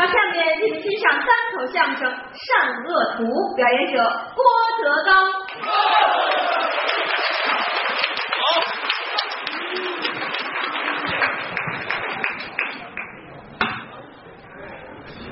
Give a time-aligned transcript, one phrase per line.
[0.00, 2.48] 好，下面请欣赏单口相声《善
[2.86, 4.00] 恶图》，表演者
[4.34, 4.40] 郭
[4.80, 5.12] 德纲。
[8.32, 8.42] 好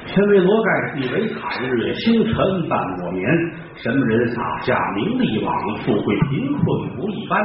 [0.04, 3.24] 天为罗盖，地为产，日月星辰伴我眠。
[3.74, 7.40] 什么人撒下名利网，富贵贫困不一般。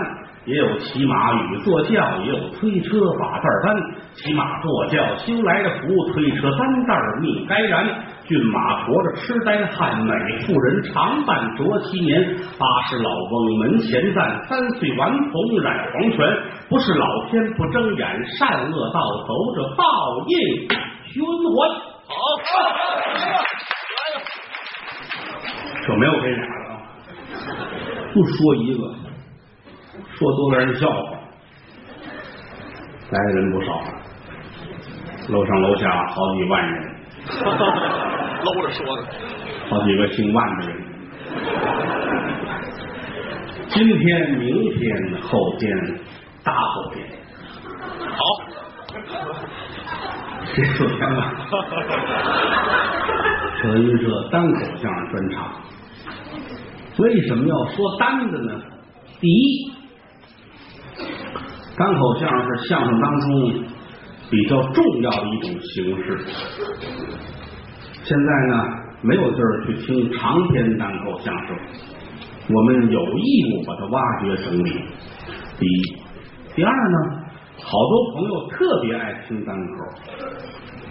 [0.46, 3.76] 也有骑马与坐轿，也有推车把担担。
[4.14, 7.88] 骑马坐轿修来的福，推车担担命该然。
[8.26, 12.36] 骏马驮着痴呆汉，美妇人常伴着七年。
[12.58, 16.18] 八十老翁门前站，三岁顽童染黄泉。
[16.70, 19.84] 不是老天不睁眼，善恶道走着报
[20.28, 20.68] 应
[21.06, 21.70] 循环。
[22.06, 22.54] 好，来
[23.32, 23.40] 吧，
[25.88, 26.80] 就没有这俩了啊！
[28.14, 28.82] 不说一个，
[30.24, 31.20] 说多了人笑话。
[33.12, 33.84] 来的人不少，
[35.28, 36.96] 楼上楼下好几万人，
[38.46, 39.04] 搂着说的。
[39.70, 40.82] 好几个姓万的人。
[43.68, 44.48] 今天、明
[44.78, 46.00] 天、后天、
[46.44, 47.06] 大后天，
[48.08, 48.18] 好，
[50.54, 51.32] 这四天了。
[53.62, 55.52] 德云社单口相声专场，
[57.00, 58.62] 为什么要说单的呢？
[59.22, 59.72] 第一，
[61.76, 63.64] 单口相声是相声当中
[64.30, 66.20] 比较重要的一种形式。
[68.04, 68.64] 现在呢，
[69.02, 71.58] 没有地儿去听长篇单口相声，
[72.50, 74.84] 我们有义务把它挖掘整理。
[75.58, 75.98] 第一，
[76.56, 76.98] 第二呢，
[77.64, 79.74] 好多朋友特别爱听单口，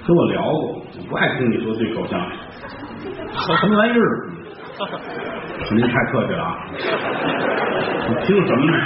[0.07, 2.31] 跟我聊过，不爱听你说对口相声。
[3.35, 4.29] 说什么玩意儿？
[5.71, 6.57] 您太客气了啊！
[8.09, 8.79] 你听什么呢？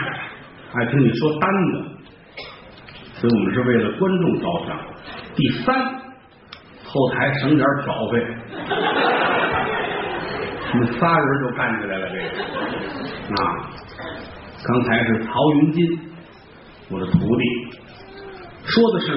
[0.73, 1.85] 爱听你说单的，
[3.15, 4.77] 所以我们是为了观众着想。
[5.35, 5.75] 第三，
[6.85, 8.27] 后台省点挑费，
[10.73, 12.09] 我们仨人就干起来了。
[12.11, 12.23] 这个
[13.43, 13.43] 啊，
[14.67, 15.99] 刚才是曹云金，
[16.91, 17.43] 我的徒弟，
[18.65, 19.09] 说的是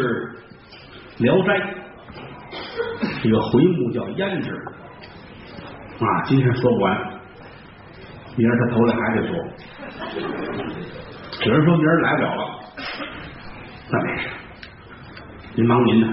[1.24, 1.60] 《聊斋》，
[3.22, 4.50] 这个回目叫胭脂。
[6.00, 6.98] 啊，今天说不完，
[8.38, 9.36] 明儿他头来还得说。
[11.46, 12.60] 有人说明儿来不了了，
[13.90, 14.28] 那没事，
[15.56, 16.08] 您忙您的，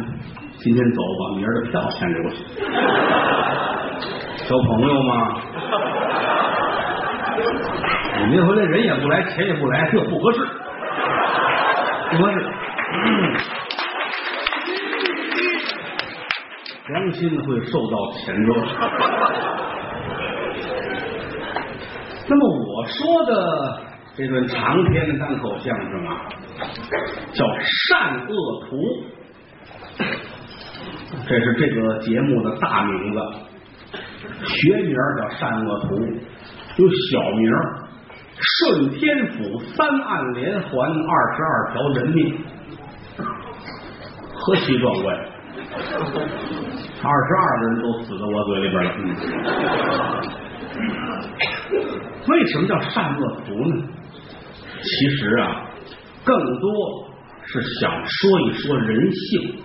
[0.60, 2.36] 今天走吧，明儿的票先留下。
[4.48, 5.42] 交朋友嘛，
[8.20, 10.38] 你没回来，人也不来，钱也不来，这不合适，
[12.12, 12.38] 不合适。
[16.88, 18.54] 良心会受到谴责。
[22.28, 23.32] 那么我说的
[24.16, 26.24] 这段长篇单口相声啊，
[27.34, 27.44] 叫
[27.90, 28.76] 《善恶图》，
[31.28, 33.18] 这是这个节目的大名字，
[34.46, 35.96] 学名叫《善恶图》，
[36.78, 37.50] 有小名
[38.40, 42.18] 《顺天府三案连环二十二条人命》，
[44.32, 45.14] 何其壮观！
[47.02, 48.88] 二十二个人都死在我嘴里边了。
[52.28, 53.74] 为什么叫善恶图呢？
[54.86, 55.70] 其实啊，
[56.24, 57.10] 更多
[57.44, 59.56] 是想说一说人性。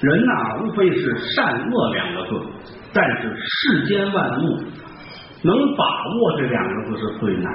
[0.00, 2.30] 人呐、无非是善恶两个字，
[2.92, 4.58] 但是世间万物
[5.42, 7.52] 能把握这两个字是最难，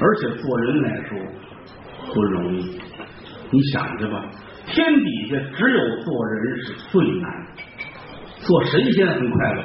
[0.00, 1.18] 而且做人来说
[2.14, 2.80] 不容易。
[3.50, 4.24] 你想去吧，
[4.66, 7.46] 天底下只有做人是最难。
[8.40, 9.64] 做神仙很快乐，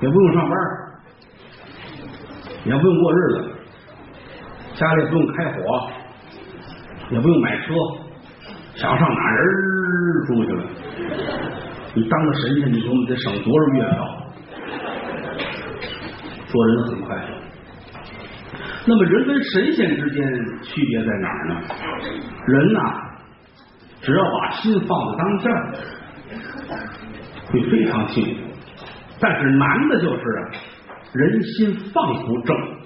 [0.00, 0.58] 也不用上班，
[2.64, 3.44] 也不用过日子，
[4.78, 5.90] 家里不用开火，
[7.10, 7.74] 也不用买车，
[8.76, 10.62] 想上哪儿人出去了。
[11.94, 14.22] 你当个神仙，你说你得省多少月票？
[16.46, 17.28] 做人很快乐。
[18.86, 20.22] 那么人跟神仙之间
[20.62, 21.60] 区别在哪儿呢？
[22.46, 22.80] 人呐、
[24.00, 25.50] 只要把心放在当下。
[27.50, 28.30] 会非常幸福，
[29.18, 30.50] 但是难的就是啊，
[31.14, 32.77] 人心放不正。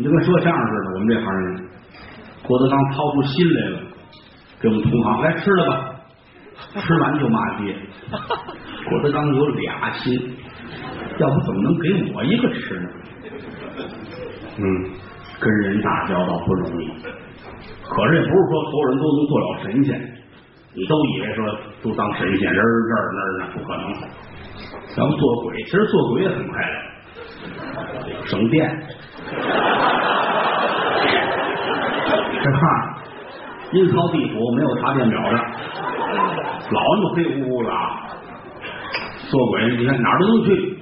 [0.00, 1.68] 你就跟说相声似的，我们这行人，
[2.42, 3.80] 郭德纲掏出心来了，
[4.58, 5.94] 给我们同行来吃了吧，
[6.80, 7.76] 吃完就骂街。
[8.88, 10.18] 郭德纲有俩心，
[11.18, 12.88] 要不怎么能给我一个吃呢？
[14.56, 14.64] 嗯，
[15.38, 16.88] 跟人打交道不容易，
[17.86, 20.00] 可是也不是说所有人都能做了神仙。
[20.72, 21.44] 你都以为说
[21.82, 23.92] 都当神仙，人儿这儿那儿呢，不可能。
[24.96, 28.82] 咱们做鬼，其实做鬼也很快乐，省电。
[32.42, 32.60] 这看
[33.72, 35.30] 阴曹地府没有查电表的，
[36.70, 38.08] 老那么黑乎乎的啊，
[39.30, 40.78] 做鬼，你看哪儿都能去，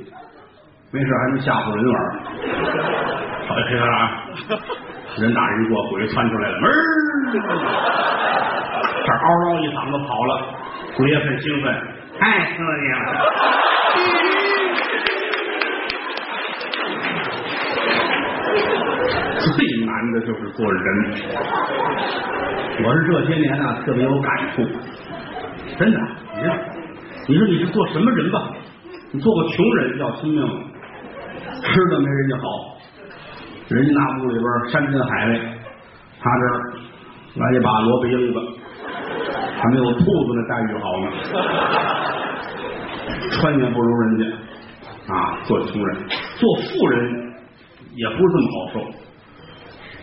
[0.93, 2.05] 没事还能吓唬人玩儿。
[3.49, 4.23] 好，黑黑啊，
[5.19, 6.75] 人打人过，鬼窜出来了，门儿，
[9.05, 10.31] 这嗷嗷一嗓子跑了，
[10.97, 11.75] 鬼也很兴奋，
[12.21, 12.99] 太刺激了。
[19.53, 20.85] 最难的就是做人，
[22.85, 24.63] 我是这些年啊特别有感触，
[25.79, 25.99] 真的。
[26.37, 26.55] 你说，
[27.27, 28.51] 你说你是做什么人吧？
[29.11, 30.43] 你做个穷人要拼命，
[31.63, 32.43] 吃的没人家好，
[33.69, 35.41] 人家那屋里边山珍海味，
[36.21, 36.55] 他这儿
[37.37, 38.35] 来一把萝卜缨子，
[39.57, 41.07] 还没有兔子那待遇好呢，
[43.33, 44.25] 穿也不如人家
[45.13, 45.17] 啊。
[45.45, 45.97] 做穷人，
[46.37, 46.97] 做富人
[47.95, 48.81] 也不是这么好受。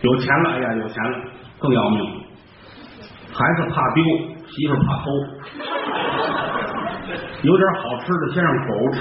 [0.06, 1.18] 有钱了，哎呀，有钱了
[1.58, 1.98] 更要命，
[3.32, 4.04] 孩子怕丢，
[4.46, 5.10] 媳妇怕偷，
[7.42, 9.00] 有点好吃的先让狗吃，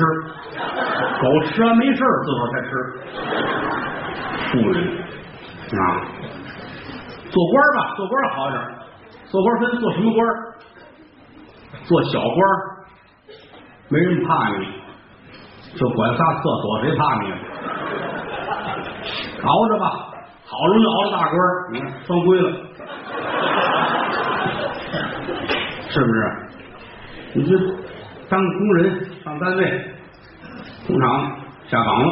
[1.22, 2.72] 狗吃完没事自个儿才吃。
[4.50, 4.78] 富人
[5.78, 5.84] 啊，
[7.30, 8.60] 做官吧，做官好点，
[9.26, 10.28] 做官分做什么官？
[11.84, 12.40] 做小官，
[13.90, 14.66] 没人怕你，
[15.78, 17.32] 就管仨厕所，谁怕你？
[19.44, 20.05] 熬着吧。
[20.48, 21.36] 好容易熬了大官，
[21.74, 22.52] 你看双规了，
[25.90, 26.32] 是不是？
[27.34, 27.58] 你这
[28.30, 29.86] 当工人上单位，
[30.88, 31.36] 工厂
[31.68, 32.08] 下岗了，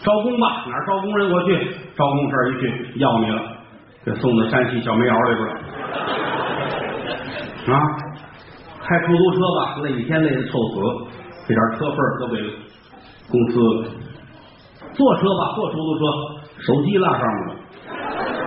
[0.00, 1.30] 招工吧，哪儿招工人？
[1.30, 1.56] 我去，
[1.96, 3.40] 招工这儿一去要你了，
[4.04, 5.54] 给送到山西小煤窑里边了，
[7.78, 7.80] 啊，
[8.82, 10.74] 开出租车吧，累一天累得臭死，
[11.46, 12.36] 这点车费都给
[13.30, 13.54] 公司，
[14.94, 16.02] 坐车吧，坐出租车。
[16.66, 17.54] 手机落上面了，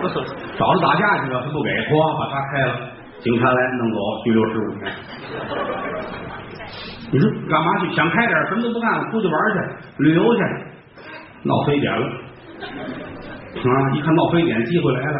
[0.57, 2.71] 找他打架去了，他不给， 咵把他开了，
[3.19, 4.81] 警察来弄走，拘留十五天。
[7.09, 7.93] 你说干嘛去？
[7.95, 9.57] 想开点，什么都不干了，出去玩去，
[10.03, 10.41] 旅游去，
[11.43, 12.05] 闹非典了
[13.57, 13.71] 啊！
[13.95, 15.19] 一看闹非典，机会来了，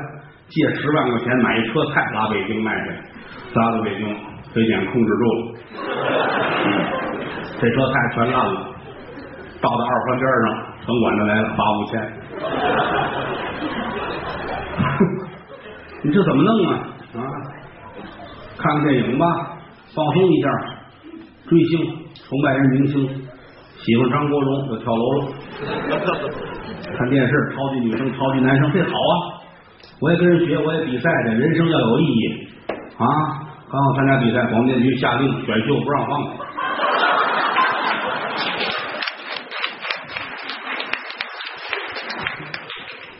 [0.49, 2.91] 借十万块钱买一车菜拉北京卖去，
[3.53, 4.15] 拉到北京，
[4.53, 5.39] 非典控制住了，
[7.59, 8.67] 这车菜全烂了，
[9.61, 10.45] 倒到二环边上，
[10.85, 11.93] 城管的来了，罚五千。
[16.07, 16.87] 你这怎么弄啊？
[17.15, 17.19] 啊，
[18.57, 19.25] 看看电影吧，
[19.93, 20.47] 放松一下，
[21.49, 21.81] 追星，
[22.15, 23.05] 崇拜人明星，
[23.75, 25.27] 喜欢张国荣就跳楼了。
[26.97, 29.43] 看电视，超级女生，超级男生，这好啊！
[29.99, 32.47] 我也跟人学，我也比赛去，人生要有意义
[32.95, 33.05] 啊！
[33.69, 36.23] 刚好参加比赛，广电局下令选秀不让放。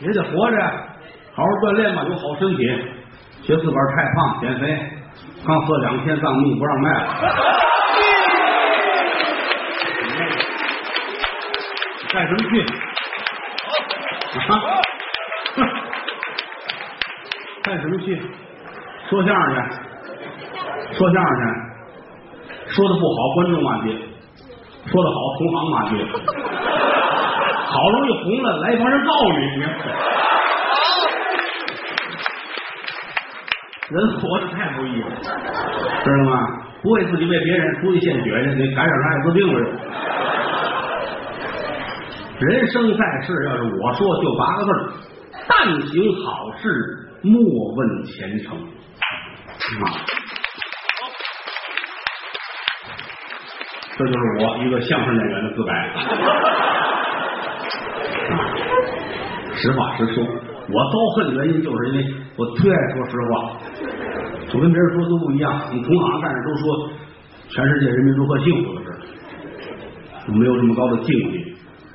[0.00, 0.56] 也得活着，
[1.38, 2.66] 好好锻炼吧，有好身体。
[3.46, 4.76] 觉自个儿太胖，减肥。
[5.46, 7.06] 刚喝两天藏蜜，不让卖了。
[12.10, 12.60] 干什么去？
[14.48, 14.58] 啊？
[17.62, 18.20] 干什么去？
[19.08, 19.60] 说相声去。
[20.98, 21.42] 说相声去。
[22.74, 23.94] 说的不好，观众骂街；
[24.90, 25.94] 说的好，同行骂街。
[27.70, 29.62] 好容易红了，来一帮人告你，你
[33.90, 35.08] 人活着太不易了，
[36.04, 36.32] 知道吗？
[36.82, 39.58] 不为自己，为别人，出去献血去，你感染上艾滋病了。
[42.38, 44.70] 人生在世，要是我说，就八个字
[45.48, 46.68] 但行好事，
[47.22, 48.58] 莫问前程。
[48.58, 48.62] 啊，
[53.96, 55.70] 这就是我一个相声演员的自白。
[59.56, 60.24] 实话实说，
[60.70, 63.56] 我遭恨的原因就是因为我忒爱说实话，
[64.52, 65.62] 我跟别人说都不一样。
[65.72, 66.90] 你同行干着都说
[67.48, 68.86] 全世界人民如何幸福的事，
[70.28, 71.42] 我没有这么高的境界。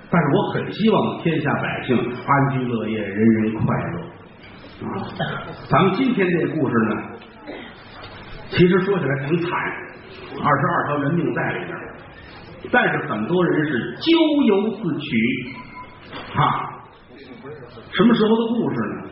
[0.10, 4.00] 但是我很希望天下百姓安居乐业，人人快乐。
[4.90, 4.98] 啊，
[5.70, 6.96] 咱们今天这个故事呢，
[8.50, 9.50] 其实说起来挺惨，
[10.44, 11.78] 二十二条人命在里边，
[12.72, 15.16] 但是很多人是咎由自取，
[16.36, 16.73] 啊。
[17.96, 19.10] 什么时候的故事呢？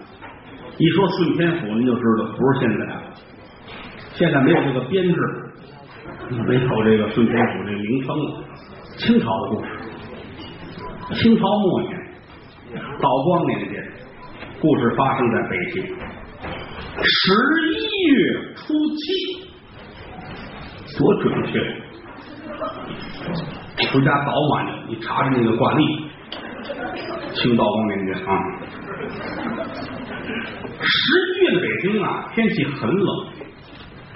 [0.78, 2.82] 一说顺天府，您就知道不是现在，
[4.14, 5.16] 现在没有这个编制，
[6.48, 8.44] 没有这个顺天府这个名称了。
[8.98, 9.70] 清朝的故事，
[11.14, 11.92] 清朝末年，
[13.00, 13.74] 道光年间，
[14.60, 15.84] 故事发生在北京，
[17.04, 17.14] 十
[17.70, 18.16] 一月
[18.56, 19.04] 初七，
[20.98, 21.54] 多准确！
[23.92, 24.54] 回家早晚
[24.88, 26.10] 你查查那个惯例。
[27.34, 28.30] 清道光年间啊，
[30.84, 30.94] 十
[31.28, 33.28] 一月的北京啊，天气很冷，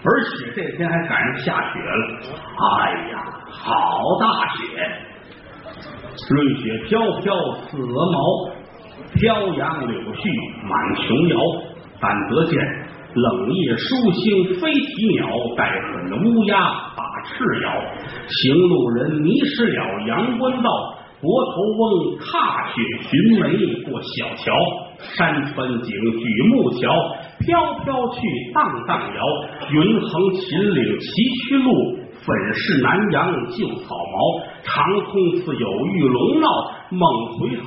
[0.03, 1.91] 而且这天还赶上下雪了。
[2.57, 3.13] 哎呀，
[3.49, 4.25] 好大
[4.55, 4.61] 雪！
[6.29, 7.35] 瑞雪飘飘
[7.69, 8.17] 似鹅毛，
[9.13, 10.19] 飘扬柳絮
[10.63, 11.37] 满琼瑶。
[11.97, 12.53] 但得见
[13.13, 16.59] 冷夜疏星飞啼鸟，带狠的乌鸦
[16.95, 17.33] 把翅
[17.63, 17.71] 摇。
[18.27, 20.69] 行路人迷失了阳关道，
[21.21, 22.75] 泊头翁踏雪
[23.07, 23.43] 寻梅
[23.89, 24.51] 过小桥。
[24.99, 28.19] 山川景举木桥，飘飘去
[28.53, 29.19] 荡荡摇。
[29.69, 31.05] 云横秦岭崎
[31.49, 31.69] 岖路，
[32.13, 34.45] 粉饰南阳旧草茅。
[34.63, 34.73] 长
[35.05, 36.47] 空自有玉龙闹，
[36.89, 37.03] 猛
[37.37, 37.63] 回头，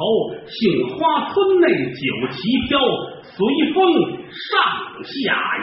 [0.47, 2.79] 杏花村内酒旗飘，
[3.23, 3.37] 随
[3.73, 3.77] 风
[4.31, 4.43] 上
[5.05, 5.15] 下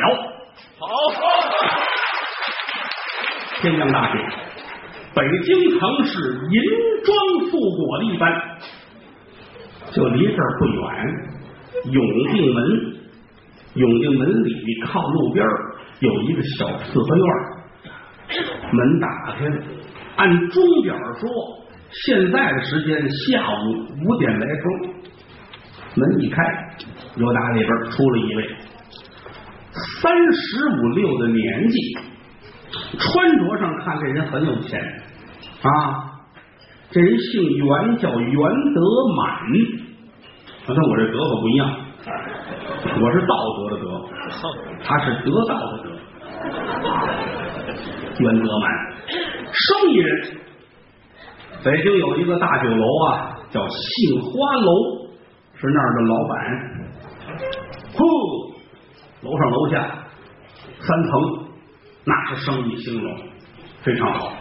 [0.02, 0.04] 摇。
[0.80, 0.88] 好，
[3.62, 4.18] 天降大雪，
[5.14, 6.20] 北京城市
[6.52, 6.58] 银
[7.04, 8.24] 装素裹的一般，
[9.92, 10.84] 就离这儿不远，
[11.92, 12.96] 永定门。
[13.76, 15.46] 永定门里靠路边
[16.00, 17.26] 有一个小四合院，
[18.72, 19.58] 门打开了。
[20.16, 21.30] 按钟表说，
[21.92, 24.96] 现在的时间下午五点来钟。
[25.96, 26.42] 门一开，
[27.18, 28.48] 由打里边出了一位
[30.02, 31.98] 三十五六的年纪，
[32.98, 34.82] 穿着上看这人很有钱
[35.64, 35.70] 啊。
[36.92, 38.82] 这人姓袁，叫袁德
[39.18, 39.85] 满。
[40.74, 41.70] 跟我这德可不一样，
[43.02, 43.86] 我是道德的德，
[44.84, 45.86] 他是得道的德。
[48.20, 48.66] 袁德满，
[49.52, 50.38] 生意人。
[51.64, 54.30] 北京有一个大酒楼啊，叫杏花
[54.60, 55.08] 楼，
[55.56, 56.34] 是那儿的老板。
[57.94, 58.06] 呼，
[59.22, 59.74] 楼上楼下
[60.80, 61.12] 三层，
[62.06, 63.18] 那是生意兴隆，
[63.82, 64.32] 非常好。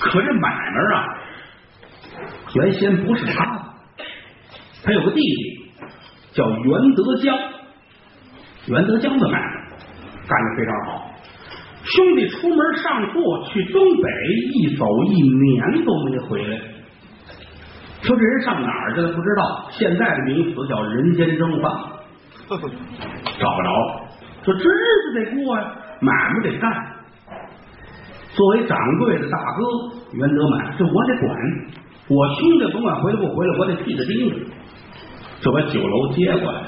[0.00, 0.96] 可这买卖啊，
[2.54, 3.43] 原先不是他的，
[4.84, 5.60] 他有个弟弟
[6.32, 7.38] 叫袁德江，
[8.66, 9.66] 袁德江的买卖
[10.28, 11.10] 干得非常好。
[11.84, 14.08] 兄弟出门上货去东北，
[14.52, 16.58] 一走一年都没回来。
[18.02, 19.12] 说这人上哪儿去了？
[19.12, 19.68] 不知道。
[19.70, 21.70] 现在的名词叫人间蒸发，
[22.48, 23.70] 找不着。
[24.44, 26.70] 说这日子得过呀，买卖得干。
[28.34, 29.64] 作为掌柜的大哥
[30.12, 31.34] 袁德满，这我得管。
[32.08, 34.36] 我兄弟甭管回来不回来，我得替他盯着。
[35.40, 36.62] 就把酒楼接过来。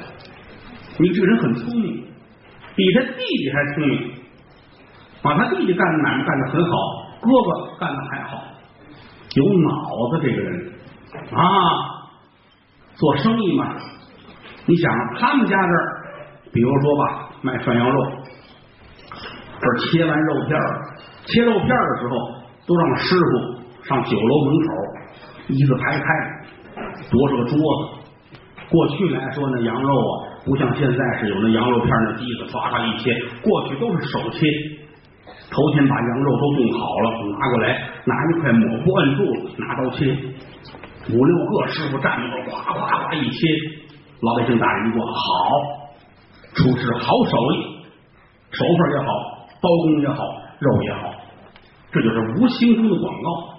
[0.98, 2.04] 你这个人很聪明，
[2.74, 4.12] 比他弟弟还聪明。
[5.22, 6.72] 把，他弟弟干的买卖干的很好，
[7.20, 8.44] 哥哥干的还好，
[9.34, 9.70] 有脑
[10.12, 10.72] 子这个人
[11.32, 11.42] 啊，
[12.94, 13.74] 做生意嘛。
[14.66, 16.02] 你想他们家这儿，
[16.52, 18.12] 比如说吧，卖涮羊肉，
[19.60, 20.80] 这儿切完肉片儿，
[21.24, 22.16] 切肉片儿的时候，
[22.66, 24.68] 都让师傅上酒楼门口
[25.48, 26.06] 一字排开，
[27.10, 27.95] 多少个桌子。
[28.68, 30.12] 过去来说呢，羊肉啊，
[30.44, 34.46] 不像现在是有那羊肉片那机子，唰唰一切，过去都是手切。
[35.48, 40.04] 头天把羊肉都冻好了，拿过来，拿一块抹布摁住了，拿刀切。
[41.08, 43.46] 五六个师傅站那块，哗哗哗一切，
[44.22, 45.14] 老百姓打人一过，好，
[46.54, 47.62] 厨师好手艺，
[48.50, 49.06] 手法也好，
[49.62, 50.24] 刀工也好，
[50.58, 51.14] 肉也好，
[51.92, 53.56] 这就是无形中的广告。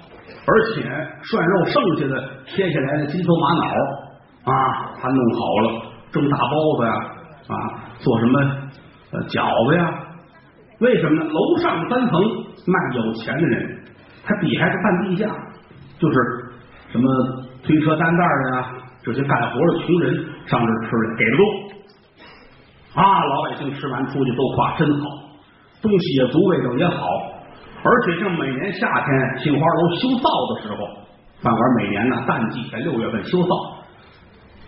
[0.50, 0.82] 而且
[1.24, 3.64] 涮肉剩下的切下来的鸡头马脑
[4.48, 6.94] 啊，他弄好了，蒸大包子呀，
[7.48, 7.56] 啊，
[8.00, 8.40] 做什么
[9.28, 9.92] 饺子呀。
[10.80, 11.30] 为什么呢？
[11.30, 12.22] 楼上三层
[12.66, 13.84] 卖有钱的人，
[14.24, 15.28] 他底下是半地下，
[16.00, 16.16] 就是
[16.92, 17.04] 什么
[17.64, 18.72] 推车担担的呀，
[19.04, 23.24] 这些干活的穷人上这吃的，给的多啊！
[23.26, 25.08] 老百姓吃完出去都夸真好，
[25.82, 27.06] 东西也足，味道也好，
[27.84, 30.78] 而且像每年夏天杏花楼修造的时候，
[31.42, 33.50] 饭馆每年呢淡季在六月份修造，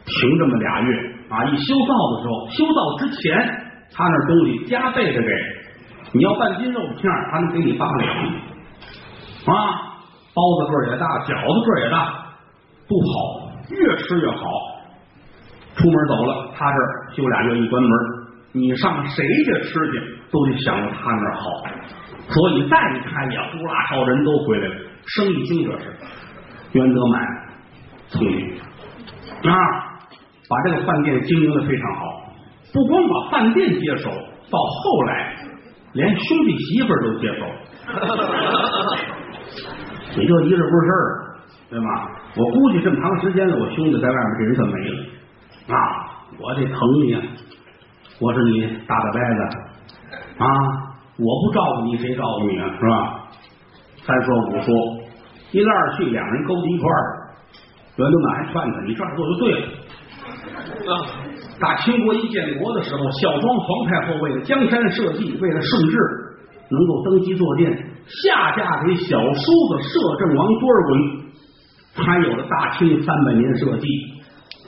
[0.09, 0.89] 停这么俩月
[1.29, 1.45] 啊！
[1.45, 3.37] 一修造的时候，修造之前
[3.93, 5.29] 他那东西加倍的给。
[6.11, 8.09] 你要半斤肉片，他能给你八两
[9.45, 9.55] 啊！
[10.33, 12.13] 包子个儿也大，饺子个儿也大，
[12.87, 14.41] 不好，越吃越好。
[15.75, 17.91] 出门走了，他这儿休俩月，一关门，
[18.53, 20.01] 你上谁家吃去，
[20.31, 21.43] 都得想着他那儿好。
[22.29, 24.75] 所以再一开呀，呼啦超人都回来了，
[25.05, 25.95] 生意经这是。
[26.73, 27.21] 袁德满
[28.09, 28.59] 聪明
[29.43, 29.57] 啊，
[30.49, 32.33] 把这个饭店经营的非常好，
[32.73, 35.35] 不光把饭店接手，到后来。
[35.93, 37.45] 连兄弟媳妇儿都接受，
[40.15, 41.01] 你这一日不是事儿，
[41.71, 41.89] 对吗？
[42.37, 44.97] 我估计这么长时间了，我兄弟在外面这人算没了
[45.67, 45.75] 啊！
[46.39, 47.21] 我得疼你啊！
[48.21, 49.41] 我是你大大伯子
[50.37, 50.45] 啊！
[51.17, 52.69] 我不照顾你，谁照顾你啊？
[52.79, 52.93] 是吧？
[54.05, 54.71] 三说五说，
[55.51, 57.33] 一来二去，两人勾在一块儿。
[57.97, 59.67] 袁德满还劝他：“你这样做就对了。”
[61.59, 65.97] 大清国一建国的时候，孝庄皇太后为了江山社稷，为了顺治，
[66.69, 67.71] 能够登基坐殿，
[68.05, 70.91] 下嫁给小叔子摄政王多尔衮，
[71.95, 73.85] 才有了大清三百年社稷。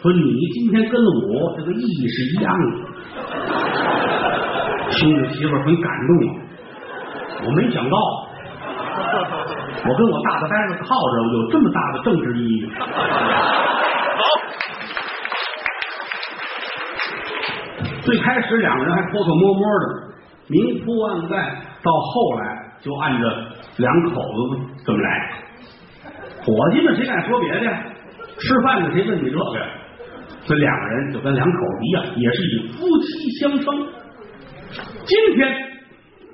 [0.02, 0.20] 说你
[0.54, 2.66] 今天跟我这个意义是一样的，
[4.98, 6.10] 兄弟媳妇很感动！
[7.46, 7.96] 我没想到，
[9.88, 12.68] 我跟我大大呆子靠着有这么大的政治意义。
[18.12, 20.14] 最开始两个人还偷偷摸摸的，
[20.50, 21.38] 明铺暗盖，
[21.82, 23.26] 到后来就按着
[23.78, 25.32] 两口子这么来。
[26.44, 27.84] 伙计们谁敢说别的呀？
[28.38, 29.66] 吃饭的谁问你这个呀？
[30.46, 33.88] 这两个人就跟两口子一样，也是以夫妻相称。
[35.06, 35.48] 今天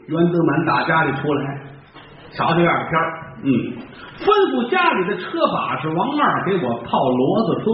[0.07, 1.62] 袁德满打家里出来，
[2.31, 3.50] 瞧这样的片儿，嗯，
[4.17, 7.69] 吩咐家里的车把式王二给我套骡子车，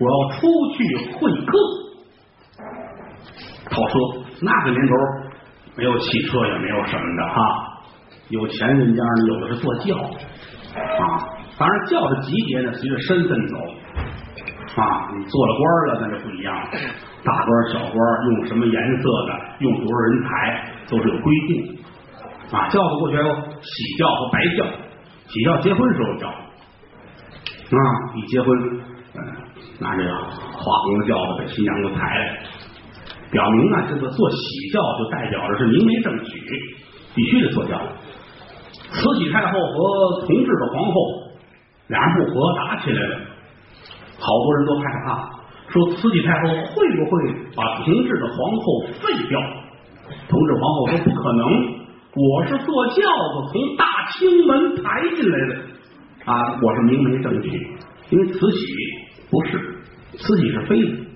[0.00, 1.56] 我要出去会客。
[3.70, 3.98] 套车，
[4.42, 4.92] 那个年头
[5.76, 7.66] 没有汽车，也没有什么的哈。
[8.28, 11.02] 有钱人家，有的是坐轿啊，
[11.58, 13.56] 当然轿的级别呢，随着身份走
[14.80, 15.08] 啊。
[15.16, 16.68] 你做了官了，那就不一样了。
[17.24, 17.96] 大官、小官，
[18.28, 20.28] 用什么颜色的，用多少人抬，
[20.88, 21.78] 都是有规定
[22.52, 22.68] 啊。
[22.68, 24.64] 轿子过去还有喜轿和白轿，
[25.28, 27.78] 喜轿结婚时候轿啊，
[28.16, 28.58] 一结婚，
[29.14, 29.18] 嗯，
[29.80, 32.38] 拿这个花红的轿子把新娘子抬来。
[33.30, 36.40] 表明啊，这个做喜轿就代表着是明媒正娶，
[37.14, 37.80] 必须得做轿。
[38.92, 40.94] 慈禧太后和同治的皇后
[41.86, 43.20] 俩人不和，打起来了，
[44.18, 45.30] 好多人都害怕，
[45.68, 49.40] 说慈禧太后会不会把同治的皇后废掉？
[50.28, 51.46] 同治皇后说不可能，
[52.16, 55.54] 我是坐轿子从大清门抬进来的
[56.24, 57.48] 啊，我是明媒正娶，
[58.10, 58.66] 因为慈禧
[59.30, 59.78] 不是，
[60.18, 61.06] 慈禧是妃子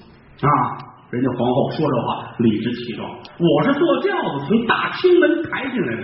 [0.42, 0.83] 啊。
[1.10, 6.02] 人家皇后说这话理直气壮，我是坐轿子从大清门抬进来的。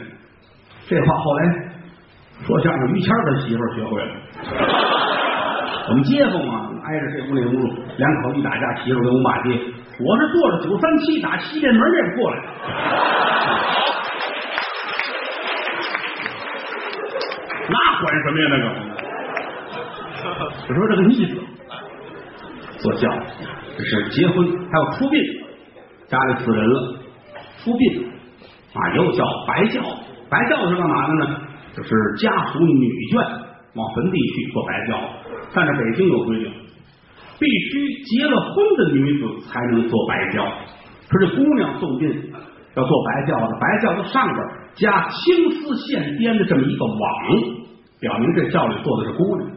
[0.86, 1.44] 这话后来
[2.46, 4.12] 说相声于谦的媳妇学会了。
[5.88, 7.52] 我们街坊嘛，挨着这屋那屋，
[7.96, 9.58] 两口一打架，媳妇跟我骂街。
[9.98, 12.46] 我是坐着九三七打西便门那过来的。
[17.68, 18.46] 那管什么呀？
[18.50, 18.64] 那个，
[20.68, 21.32] 我说这个意思，
[22.78, 23.26] 坐轿子。
[23.76, 25.20] 这是结婚，还有出殡，
[26.08, 26.94] 家里死人了，
[27.62, 28.08] 出殡
[28.74, 29.80] 啊，又叫白轿。
[30.28, 31.40] 白轿是干嘛的呢？
[31.76, 33.24] 就是家属女眷
[33.74, 34.98] 往坟地去做白轿。
[35.54, 36.52] 但是北京有规定，
[37.38, 40.46] 必须结了婚的女子才能做白轿。
[41.10, 42.08] 说这姑娘送殡
[42.76, 44.38] 要做白轿的，白轿的上边
[44.74, 46.96] 加青丝线编的这么一个网，
[48.00, 49.50] 表明这轿里坐的是姑娘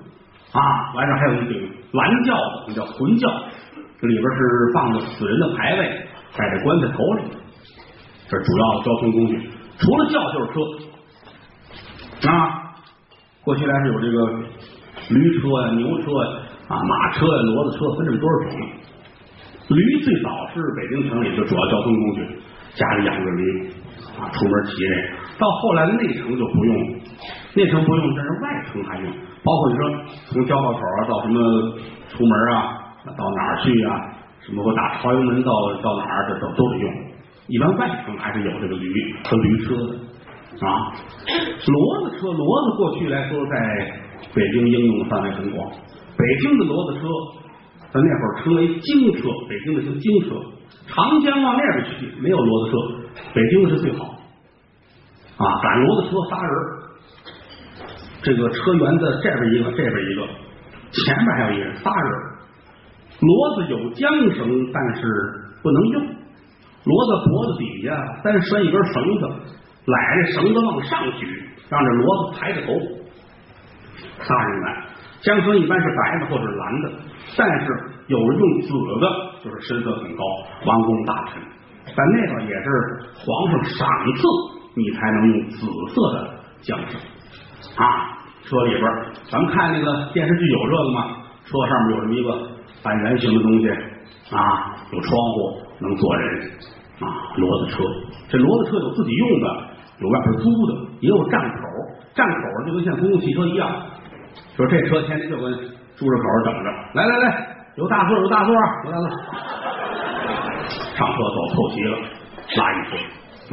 [0.54, 0.94] 啊。
[0.96, 3.43] 完事还有一顶蓝轿子，叫魂轿。
[4.08, 4.40] 里边是
[4.74, 7.22] 放着死人的牌位，在这棺材头里。
[8.30, 12.60] 这主要的交通工具，除了轿就是车啊。
[13.44, 14.26] 过去来是有这个
[15.10, 18.60] 驴车呀、牛车呀、啊马车呀、骡子车，分这么多少种。
[19.68, 22.26] 驴最早是北京城里的主要交通工具，
[22.76, 23.70] 家里养个驴
[24.18, 25.02] 啊，出门骑这个。
[25.38, 27.00] 到后来内城就不用了，
[27.56, 29.12] 内城不用，但是外城还用。
[29.44, 29.90] 包括你说
[30.32, 31.78] 从交道口啊到什么
[32.10, 32.80] 出门啊。
[33.12, 34.10] 到哪儿去呀？
[34.46, 36.94] 什么我打朝阳门到到哪儿，这都都得用。
[37.48, 39.94] 一般外城还是有这个驴和驴车的
[40.68, 40.92] 啊。
[41.26, 43.54] 骡子车，骡子过去来说在
[44.34, 45.72] 北京应用的范围很广。
[46.18, 47.08] 北京的骡子车，
[47.90, 50.36] 在那会儿称为京车，北京的叫京车。
[50.88, 52.76] 长江往那边去没有骡子车，
[53.34, 54.04] 北京的是最好
[55.38, 55.44] 啊。
[55.64, 56.54] 赶骡子车仨人，
[58.24, 60.28] 这个车辕子这边一个，这边一个，
[60.92, 62.33] 前面还有一人，仨人。
[63.20, 64.02] 骡子有缰
[64.36, 65.02] 绳，但是
[65.62, 66.02] 不能用。
[66.84, 69.24] 骡子脖子底下单拴一根绳子，
[69.86, 71.24] 揽着绳子往上举，
[71.70, 72.76] 让这骡子抬着头。
[74.20, 74.68] 仨人来，
[75.24, 76.92] 缰绳一般是白的或者蓝的，
[77.38, 77.66] 但是
[78.08, 78.68] 有人用紫
[79.00, 79.06] 的，
[79.44, 80.24] 就是身份很高，
[80.66, 81.42] 王公大臣。
[81.96, 82.68] 但那个也是
[83.16, 84.28] 皇上赏赐，
[84.76, 86.18] 你才能用紫色的
[86.64, 87.00] 缰绳
[87.78, 88.20] 啊。
[88.44, 88.84] 车里边，
[89.32, 91.24] 咱们看那个电视剧有这个吗？
[91.46, 92.53] 车上面有这么一个。
[92.84, 93.70] 半圆形的东西
[94.36, 96.52] 啊，有窗户能坐人
[97.00, 97.84] 啊，骡子车。
[98.30, 99.48] 这骡子车有自己用的，
[100.00, 101.64] 有外边租的，也有站口。
[102.14, 103.72] 站口就跟像公共汽车一样，
[104.56, 105.52] 说这车天天就跟
[105.96, 106.70] 出入口等着。
[106.94, 108.54] 来来来，有大座有大座，
[108.86, 109.10] 有大座。
[110.94, 111.98] 上车走凑齐了，
[112.58, 112.98] 拉一车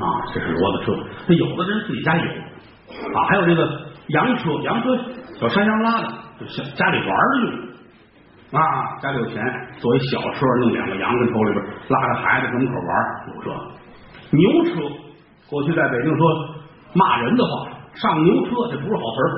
[0.03, 0.93] 啊，这是骡子车。
[1.27, 2.25] 这有的人自己家有
[3.15, 3.67] 啊，还有这个
[4.09, 4.99] 洋车，洋车
[5.39, 6.09] 小山羊拉的，
[6.41, 7.70] 就像家里玩的用。
[8.53, 9.43] 啊，家里有钱，
[9.79, 12.91] 坐一小车，弄两个羊跟头里边，拉着孩子门口玩，
[13.29, 14.81] 有这牛车。
[15.49, 16.29] 过去在北京说，
[16.95, 19.33] 骂人的话，上牛车这不是好词儿。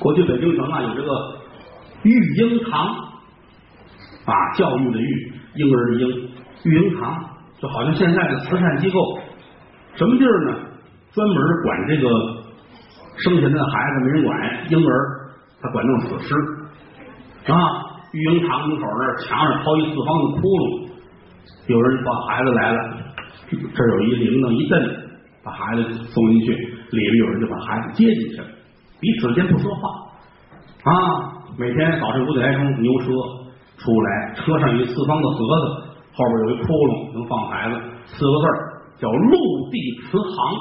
[0.00, 1.38] 过去北京城啊有这个
[2.02, 2.86] 育婴堂
[4.24, 6.30] 啊，教育的育，婴儿的婴，
[6.64, 7.16] 育婴堂
[7.60, 9.20] 就好像现在的慈善机构，
[9.94, 10.58] 什么地儿呢？
[11.12, 12.08] 专门管这个
[13.18, 16.34] 生下来的孩子没人管，婴儿他管弄死尸
[17.52, 17.84] 啊。
[18.10, 20.88] 育婴堂门口那墙上掏一四方的窟窿，
[21.66, 22.78] 有人把孩子来了，
[23.52, 24.80] 这有一铃铛一震，
[25.44, 28.46] 把孩子送进去，里边有人就把孩子接进去了，
[28.98, 29.90] 彼此间不说话
[30.88, 30.92] 啊。
[31.58, 33.12] 每天早晨五点来钟，牛车
[33.76, 35.66] 出来，车上有一四方的盒子，
[36.14, 38.46] 后边有一窟窿能放孩子，四个字
[39.02, 39.36] 叫陆
[39.70, 39.76] 地
[40.08, 40.56] 慈航。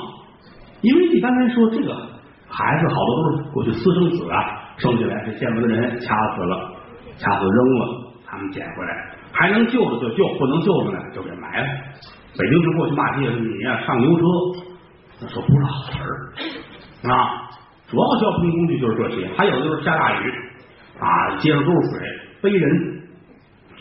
[0.82, 1.96] 因为一般来说这个
[2.50, 6.76] 孩子好多都是过去私生子啊，生下来这见不得人，掐死了，
[7.18, 11.68] 掐死扔了，他们捡回来，还能救的就救，不能救的呢就给埋了。
[12.38, 14.24] 北京市过去骂街是你呀、上牛车，
[15.22, 17.50] 那说不是好词儿啊。
[17.90, 20.32] 主要交通工具就是这些，还有就是下大雨
[21.00, 22.70] 啊，街上都是水，背人，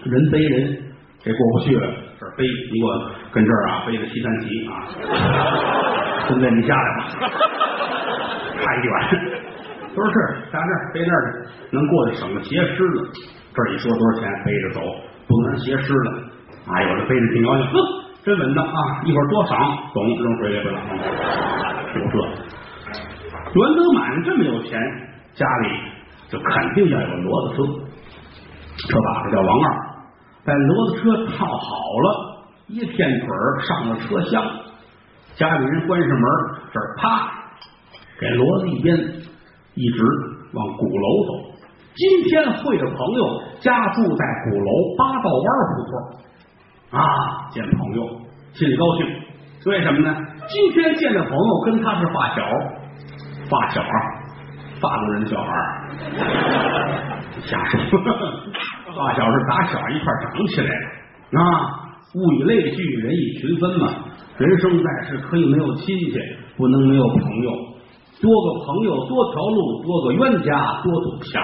[0.04, 0.78] 人背人，
[1.24, 4.86] 这过不去了，这背，你给我跟这儿啊背个西三旗啊，
[6.28, 7.08] 孙子你下来吧，
[8.62, 9.25] 太远，
[9.96, 13.08] 都是事儿，下这儿背那儿去，能过去省个鞋湿了，
[13.54, 14.80] 这儿一说多少钱，背着走，
[15.26, 16.12] 不能让鞋湿了。
[16.68, 17.80] 啊，有的背着挺高兴，呵，
[18.22, 19.56] 真稳当啊，一会儿多赏，
[19.94, 20.78] 懂，扔水里去了，
[21.96, 22.16] 有这。
[23.54, 24.78] 袁德满这么有钱，
[25.32, 25.68] 家里
[26.28, 27.62] 就肯定要有骡子车，
[28.86, 29.66] 车把子叫王二，
[30.44, 32.06] 把骡子车套好了，
[32.66, 34.44] 一片腿儿上了车厢，
[35.36, 36.28] 家里人关上门，
[36.74, 37.32] 这儿啪
[38.18, 38.96] 给骡子一鞭，
[39.76, 40.02] 一直
[40.52, 41.54] 往鼓楼走。
[41.94, 47.00] 今天会的朋友家住在鼓楼八道湾胡同啊，
[47.50, 48.02] 见朋友
[48.52, 49.06] 心里高兴，
[49.66, 50.14] 为什么呢？
[50.48, 52.42] 今天见的朋友跟他是发小。
[53.48, 53.80] 发小，
[54.80, 55.62] 法国人小孩儿，
[57.46, 57.78] 瞎说。
[58.96, 61.86] 发小是打小一块长起来的啊。
[62.14, 63.88] 物以类聚，人以群分嘛。
[64.38, 66.18] 人生在世可以没有亲戚，
[66.56, 67.52] 不能没有朋友。
[68.20, 71.42] 多个朋友多条路，多个冤家多堵墙。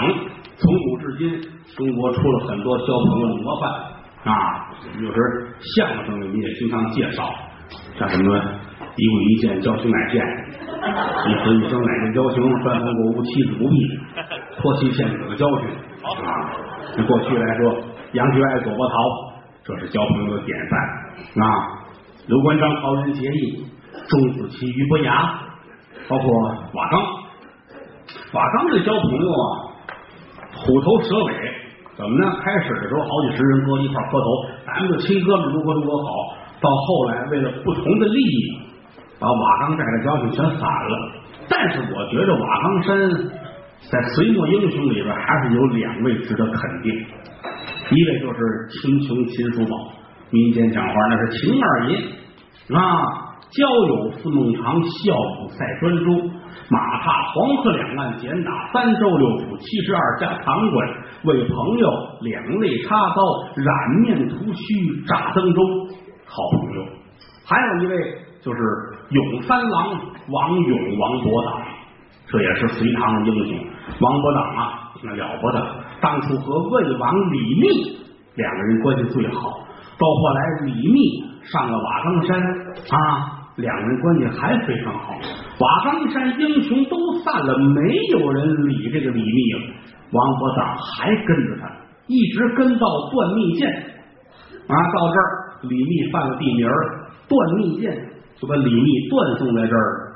[0.57, 1.41] 从古至今，
[1.77, 3.71] 中国出了很多交朋友的模范
[4.25, 4.71] 啊。
[5.01, 5.17] 有时
[5.77, 7.29] 相声里你也经常介绍，
[7.99, 8.37] 像什么
[8.97, 10.23] 一物一见，交情乃见。
[10.83, 13.75] 一死一生乃见交情，三分过屋，妻子不避，
[14.61, 15.69] 托妻献子的交情
[16.03, 16.09] 啊！
[16.97, 17.83] 那过去来说，
[18.13, 18.95] 杨局爱左伯桃，
[19.65, 21.49] 这是交朋友的典范啊！
[22.27, 23.67] 刘关张桃园结义，
[24.09, 25.39] 钟子期俞伯牙，
[26.09, 26.27] 包括
[26.75, 27.01] 瓦岗，
[28.33, 29.45] 瓦岗这交朋友啊，
[30.55, 31.33] 虎头蛇尾，
[31.97, 32.37] 怎么呢？
[32.43, 34.27] 开始的时候好几十人搁一块磕头，
[34.67, 36.11] 咱们就亲哥们如何如何好，
[36.61, 38.59] 到后来为了不同的利益。
[39.19, 41.13] 把瓦岗寨的交情全散了，
[41.49, 43.09] 但是我觉得瓦岗山
[43.89, 46.93] 在隋末英雄里边还是有两位值得肯定，
[47.91, 49.77] 一位就是秦琼秦叔宝，
[50.31, 51.97] 民间讲话那是秦二爷
[52.77, 56.31] 啊，交友似孟尝，笑舞赛专诸，
[56.71, 60.89] 马踏黄河两岸，简打三州六府，七十二家堂馆，
[61.25, 61.91] 为朋友
[62.23, 63.23] 两肋插刀，
[63.57, 65.65] 染面涂须炸灯中，
[66.25, 66.87] 好朋友。
[67.45, 68.59] 还有一位就是
[69.11, 71.61] 永三郎王勇王伯党，
[72.29, 73.67] 这也是隋唐的英雄。
[74.01, 77.69] 王伯党啊，那了不得，当初和魏王李密
[78.35, 79.59] 两个人关系最好，
[79.99, 82.41] 到后来李密上了瓦岗山
[82.97, 85.15] 啊，两人关系还非常好。
[85.59, 89.61] 瓦岗山英雄都散了，没有人理这个李密了，
[90.11, 91.71] 王伯党还跟着他，
[92.07, 93.69] 一直跟到断密县
[94.67, 96.99] 啊，到这儿李密犯了地名儿。
[97.29, 97.97] 断密剑
[98.37, 100.13] 就把李密断送在这儿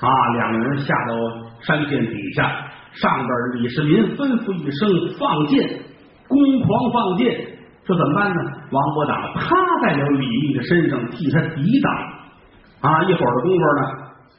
[0.00, 1.14] 啊，两个人下到
[1.60, 5.80] 山涧底下，上边李世民吩咐一声放箭，
[6.28, 7.34] 攻狂放箭，
[7.86, 8.40] 这怎么办呢？
[8.70, 11.94] 王伯党趴在了李密的身上替他抵挡
[12.80, 13.82] 啊，一会儿的功夫呢，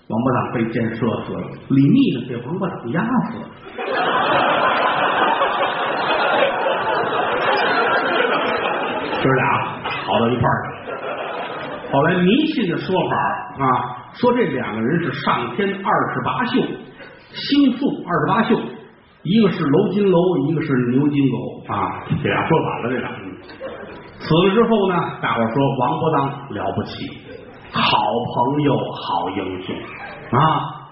[0.09, 3.45] 王伯党被箭射死了，李密呢被王伯党压死了，
[9.21, 9.43] 哥 俩
[10.05, 10.97] 跑到一块儿去了。
[11.91, 13.15] 后来迷信的说法
[13.63, 13.65] 啊，
[14.13, 16.61] 说这两个人是上天二十八宿，
[17.33, 18.59] 星宿二十八宿，
[19.23, 21.37] 一个是楼金楼，一个是牛金狗
[21.71, 23.11] 啊，这俩说反了，这俩。
[24.19, 27.20] 死了之后呢，大伙说王伯当了不起，
[27.73, 27.97] 好
[28.33, 29.75] 朋友，好英雄
[30.31, 30.39] 啊。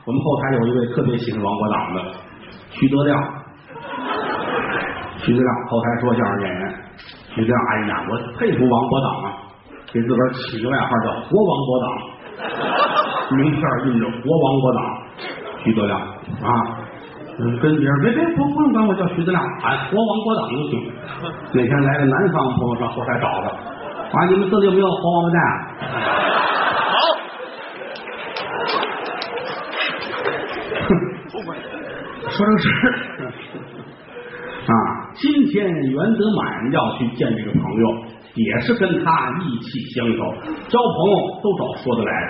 [0.06, 2.02] 我们后台有一位特别喜欢王伯党的
[2.72, 3.20] 徐德亮，
[5.18, 6.76] 徐德亮后台说相声演员，
[7.36, 9.28] 徐德亮，哎呀，我佩服王伯党啊。
[9.92, 11.90] 给自个儿起个外号叫“活王伯党”，
[13.36, 14.80] 名片印着“活王国党”，
[15.66, 16.06] 徐德亮啊。
[17.40, 20.94] 嗯，跟别人别别不不用管我叫徐德亮，喊活王国党就行。
[21.54, 25.40] 那天来个南方朋友上后台找他，啊，你们这里有没有活王八蛋？
[26.86, 26.94] 好，
[32.40, 32.72] 说这个事儿
[34.70, 34.74] 啊，
[35.16, 38.04] 今天袁德满要去见这个朋友，
[38.36, 40.24] 也是跟他意气相投，
[40.70, 42.30] 交朋友都找说得来的，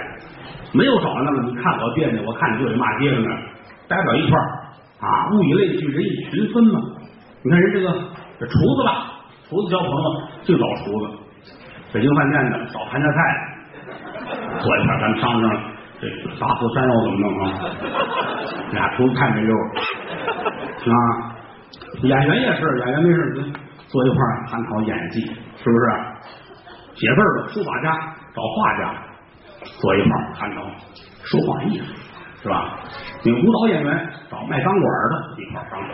[0.73, 3.29] 没有找那么你看我别扭，我看你就得骂街了呢，
[3.87, 4.45] 待不了一块儿。
[4.99, 6.81] 啊，物以类聚，人以群分嘛。
[7.43, 7.93] 你看人这个
[8.39, 11.07] 这厨子吧，厨子交朋友就找厨子，
[11.93, 13.17] 北京饭店的找盘家菜，
[14.59, 15.68] 坐一块儿咱们商量商量。
[16.01, 16.07] 这
[16.39, 17.43] 大河山药怎么弄啊？
[18.71, 20.95] 俩厨子太没溜啊！
[22.03, 23.51] 演员也是，演员没事
[23.87, 25.21] 坐一块儿探讨演技，
[25.57, 25.91] 是不是？
[26.95, 27.91] 写字的书法家
[28.35, 28.93] 找画家
[29.81, 30.61] 坐一块儿探讨
[31.23, 31.85] 说话艺术，
[32.43, 32.77] 是吧？
[33.23, 35.89] 你舞蹈演员找卖钢管的一块儿商量。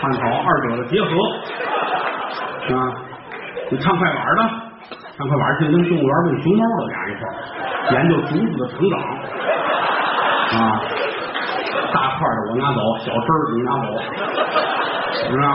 [0.00, 1.08] 探讨二者的结合
[2.74, 2.76] 啊，
[3.70, 4.40] 你唱快板的，
[5.22, 7.32] 唱快板去，跟动物园喂熊猫的俩一块儿
[7.94, 8.98] 研究竹子的成长
[10.58, 10.82] 啊，
[11.94, 13.86] 大块的我拿走，小枝儿你拿走，
[15.30, 15.46] 是吧？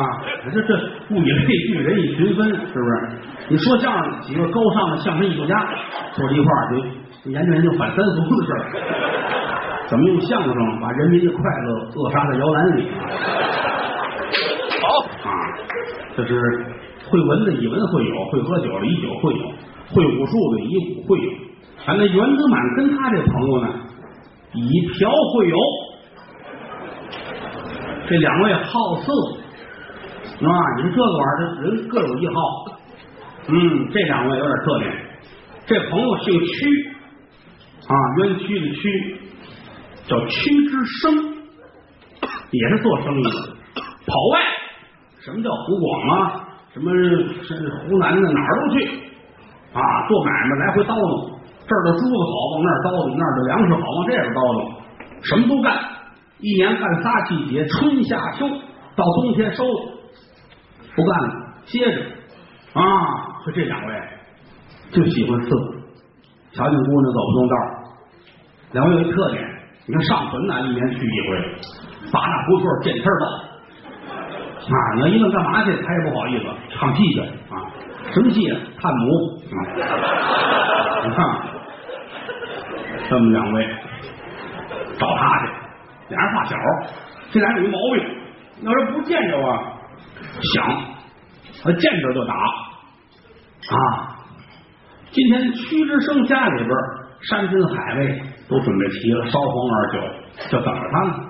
[0.53, 0.73] 这这
[1.09, 2.91] 物以类聚，人以群分，是不是？
[3.49, 5.55] 你说相声几个高尚的相声艺术家
[6.13, 6.77] 坐在一块儿，就
[7.29, 8.55] 研究研究反三俗的事儿。
[9.87, 12.89] 怎么用相声把人民的快乐扼杀在摇篮里
[14.81, 15.31] 好，啊？
[16.15, 16.33] 这是
[17.09, 19.51] 会文的以文会友，会喝酒的以酒会友，
[19.93, 21.31] 会武术的以武会友。
[21.85, 23.69] 啊，那袁德满跟他这朋友呢，
[24.53, 25.57] 以嫖会友。
[28.09, 29.11] 这两位好色
[30.45, 30.49] 啊！
[30.77, 32.33] 你说这个玩意儿，人各有一好。
[33.49, 34.95] 嗯，这两位有点特点。
[35.65, 36.89] 这朋友姓屈
[37.87, 39.17] 啊，冤屈的屈。
[40.07, 41.35] 叫屈之生，
[42.49, 43.29] 也是做生意的，
[43.75, 44.39] 跑外。
[45.19, 46.46] 什么叫湖广啊？
[46.77, 46.93] 什么
[47.41, 47.57] 是
[47.89, 48.85] 湖南的哪儿都去
[49.73, 49.81] 啊？
[50.07, 51.33] 做买卖来回叨叨，
[51.65, 54.61] 这儿的珠子好往那儿叨叨，那儿的粮食好往这边叨叨，
[55.23, 55.73] 什么都干。
[56.37, 58.47] 一年干仨季节，春夏秋，
[58.95, 59.79] 到冬天收了，
[60.95, 61.33] 不干了，
[61.65, 61.97] 歇着
[62.79, 63.41] 啊。
[63.43, 63.93] 就这两位
[64.91, 65.73] 就喜欢伺候，
[66.53, 67.55] 瞧见姑娘走不动道。
[68.73, 69.41] 两位有一特点。
[69.87, 73.25] 你看上坟呢，一年去一回，八大胡同见天儿到
[74.67, 74.75] 啊！
[74.95, 77.55] 你要一问干嘛去，他也不好意思，唱戏去啊！
[78.13, 78.59] 什么戏啊？
[78.81, 79.57] 探母啊！
[81.05, 81.25] 你看，
[83.09, 83.67] 这么两位
[84.99, 85.45] 找他去，
[86.09, 86.55] 俩人发小，
[87.31, 88.03] 这俩有一毛病，
[88.63, 89.49] 要是不见着啊，
[90.53, 90.67] 想，
[91.63, 94.17] 他见着就打啊！
[95.11, 96.69] 今天屈之生家里边
[97.21, 98.21] 山珍海味。
[98.49, 99.99] 都准备齐了，烧黄二酒，
[100.49, 101.26] 就等着他呢。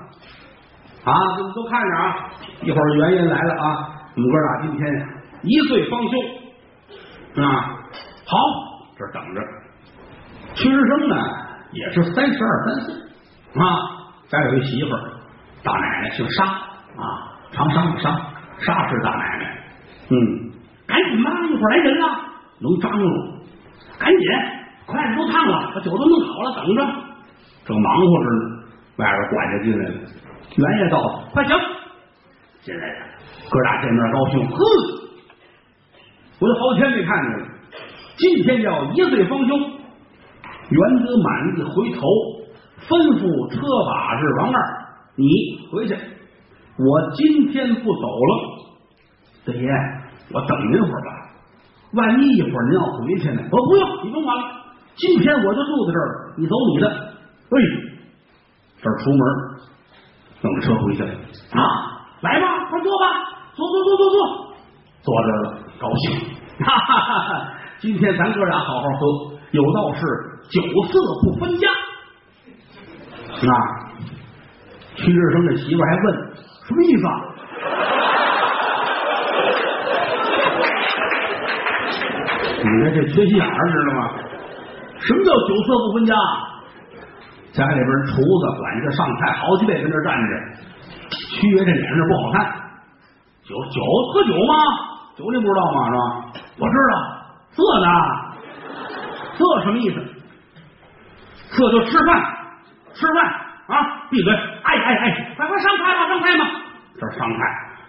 [1.07, 2.29] 啊，都都看着啊！
[2.63, 5.07] 一会儿原因来了啊，我们哥俩今天
[5.43, 7.77] 一岁方休啊。
[8.25, 8.37] 好，
[8.97, 9.41] 这等着。
[10.53, 11.15] 屈志生呢，
[11.71, 12.93] 也是三十二三岁
[13.55, 13.63] 啊，
[14.27, 15.01] 家有一媳妇儿，
[15.63, 18.09] 大奶奶姓沙啊，长沙的沙，
[18.59, 19.63] 沙氏大奶奶。
[20.09, 20.51] 嗯，
[20.85, 22.07] 赶紧吧，一会儿来人了，
[22.59, 23.09] 能张罗，
[23.97, 24.27] 赶紧，
[24.85, 26.81] 筷子都烫了，把酒都弄好了，等着。
[27.65, 28.63] 正忙活着呢，
[28.97, 29.95] 外边管家进来了，
[30.57, 31.55] 袁爷到了，快请
[32.63, 33.05] 进来了。
[33.49, 34.57] 哥俩见面高兴，呵，
[36.39, 37.45] 我都好几天没看见了，
[38.17, 39.55] 今天叫一醉方休。
[40.69, 42.01] 袁德满一回头，
[42.89, 43.55] 吩咐车
[43.87, 44.57] 把式王二，
[45.15, 45.23] 你
[45.71, 48.31] 回去，我今天不走了。
[49.45, 49.69] 大爷，
[50.33, 51.29] 我等您会儿吧，
[51.93, 53.43] 万一一会儿您要回去呢？
[53.49, 54.43] 我不用，你甭管了，
[54.95, 56.89] 今天我就住在这儿，你走你的。
[56.89, 57.55] 哎，
[58.81, 59.21] 这出门，
[60.47, 61.59] 等车回去了啊！
[62.21, 63.05] 来吧，快坐吧，
[63.53, 64.15] 坐坐坐坐坐，
[65.01, 66.05] 坐这儿了，高兴，
[66.65, 67.51] 哈哈！
[67.79, 70.01] 今天咱哥俩好好喝，有道是
[70.49, 71.67] 酒色不分家
[73.27, 73.53] 啊。
[74.95, 76.05] 屈志生的媳妇还问
[76.65, 77.11] 什么意思啊？
[82.57, 84.01] 你看这缺心眼儿知道吗？
[84.99, 86.15] 什么叫酒色不分家？
[87.57, 90.29] 家里边厨子、管家上菜，好几位跟这站着。
[91.09, 92.45] 屈爷这脸上不好看，
[93.43, 93.81] 酒酒
[94.13, 94.53] 喝酒吗？
[95.17, 95.89] 酒你不知道吗？
[95.89, 96.41] 是吧？
[96.59, 96.93] 我知道，
[97.49, 97.87] 色呢？
[99.33, 99.99] 色什么意思？
[101.49, 102.21] 色就吃饭，
[102.93, 103.25] 吃饭
[103.67, 104.07] 啊！
[104.11, 104.31] 闭嘴！
[104.33, 106.45] 哎哎哎，快快上菜吧，上菜吧！
[106.99, 107.37] 这上菜，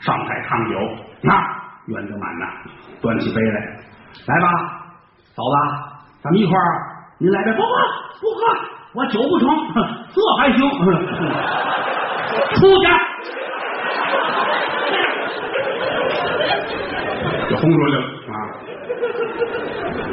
[0.01, 0.79] 上菜烫酒。
[1.23, 1.35] 那
[1.87, 2.47] 袁德满呐，
[3.03, 3.61] 端起杯来，
[4.27, 4.49] 来吧，
[5.35, 5.57] 嫂子，
[6.23, 7.69] 咱们一块儿，您来杯，不喝
[8.21, 8.41] 不喝，
[8.95, 9.49] 我酒不成，
[10.15, 10.59] 这还行，
[12.55, 12.89] 出去。
[17.51, 18.35] 就轰出去了啊！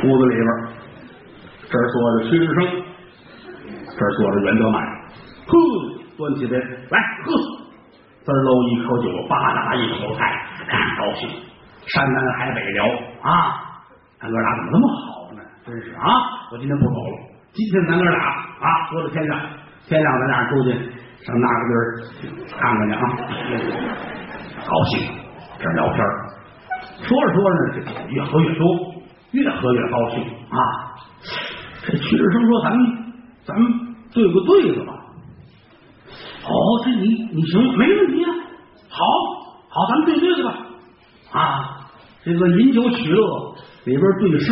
[0.04, 0.48] 屋子里边，
[1.70, 2.58] 这儿坐着屈志生，
[3.98, 4.82] 这儿坐着袁德满，
[5.48, 5.52] 呵，
[6.18, 7.34] 端起杯来喝，
[8.24, 10.20] 滋喽一口酒，吧嗒一口菜，
[10.98, 11.30] 高兴，
[11.88, 12.86] 山南海北聊
[13.22, 13.30] 啊！
[14.20, 15.42] 咱哥俩怎么那么好呢？
[15.66, 16.08] 真是啊！
[16.52, 17.18] 我今天不走了，
[17.56, 19.40] 今天咱哥俩啊，说到天亮，
[19.88, 20.72] 天亮咱俩出去
[21.24, 22.04] 上那个地儿
[22.60, 23.02] 看看去啊！
[24.68, 25.00] 高兴，
[25.58, 25.98] 这聊天
[27.08, 28.94] 说着说着呢，越喝越多，
[29.32, 30.60] 越喝越高兴啊！
[31.86, 33.14] 这屈志生说：“咱们
[33.46, 34.94] 咱们对个对子吧。”
[36.44, 36.52] 哦，
[36.84, 38.32] 这你你行，没问题啊！
[38.90, 39.06] 好，
[39.70, 40.58] 好，咱们对对子吧。
[41.32, 41.88] 啊，
[42.22, 44.52] 这个饮酒取乐里边对诗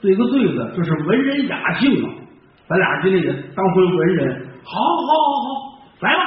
[0.00, 2.14] 对个对子，这是文人雅兴啊。
[2.68, 5.48] 咱俩今天也当回文人，好，好，好，好，
[6.00, 6.20] 来吧，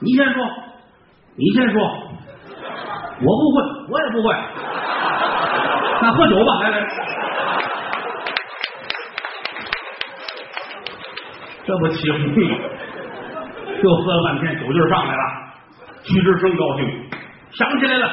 [0.00, 0.46] 你先说，
[1.34, 4.32] 你先说，我不会，我也不会。
[6.00, 6.86] 那喝酒吧，来来，
[11.64, 12.20] 这不起哄？
[13.82, 15.22] 又喝了半天，酒劲上来了。
[16.04, 17.10] 徐志生高兴，
[17.50, 18.08] 想起来了，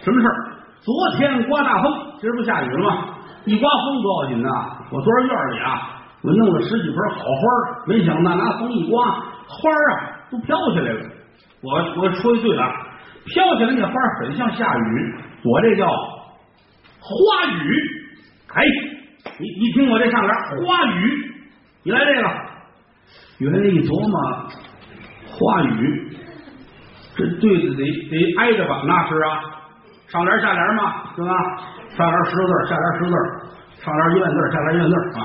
[0.00, 0.52] 什么事儿？
[0.82, 3.04] 昨天刮大风，今儿不下雨了吗？
[3.46, 4.48] 一刮风不要紧呐，
[4.90, 5.93] 我昨儿院里啊，
[6.24, 9.10] 我弄了十几盆好花，没想到拿风一刮，
[9.46, 11.00] 花啊都飘起来了。
[11.62, 12.72] 我我说一句啊，
[13.26, 15.86] 飘起来那花很像下雨，我这叫。
[15.86, 17.78] 花雨，
[18.54, 18.64] 哎，
[19.38, 20.34] 你你听我这上联，
[20.64, 21.32] 花雨，
[21.82, 22.30] 你来这个。
[23.38, 24.48] 原来一琢磨，
[25.28, 26.08] 花雨，
[27.14, 28.82] 这对子得得挨着吧？
[28.86, 29.42] 那是啊，
[30.08, 31.32] 上联下联嘛，对吧？
[31.94, 33.14] 上联十个字，下联十个字，
[33.84, 35.20] 上联一万字，下联一万字啊。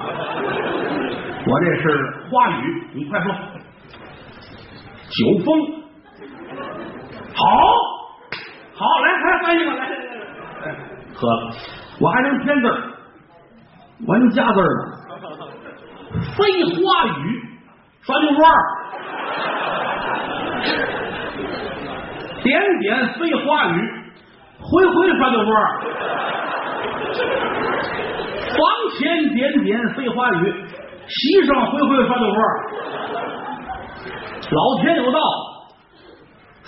[1.46, 1.84] 我这是
[2.30, 3.32] 花语，你快说。
[5.10, 5.48] 酒风，
[7.34, 7.44] 好，
[8.76, 9.96] 好，来，来翻译吧，来来
[10.66, 10.68] 来。
[11.16, 11.52] 喝了，
[12.00, 12.78] 我还能添字儿，
[14.08, 14.82] 我还能加字儿呢。
[16.36, 17.44] 飞花雨，
[18.02, 18.48] 刷酒桌
[22.44, 23.78] 点点飞花雨，
[24.60, 25.54] 回回刷酒桌
[28.50, 28.58] 房
[28.98, 30.54] 前点点飞花雨，
[31.10, 32.36] 席上回回刷酒桌
[34.52, 35.20] 老天有道，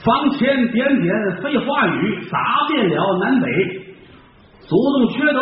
[0.03, 2.37] 房前点点飞花雨，洒
[2.69, 3.47] 遍了南北。
[4.61, 5.41] 祖宗缺德，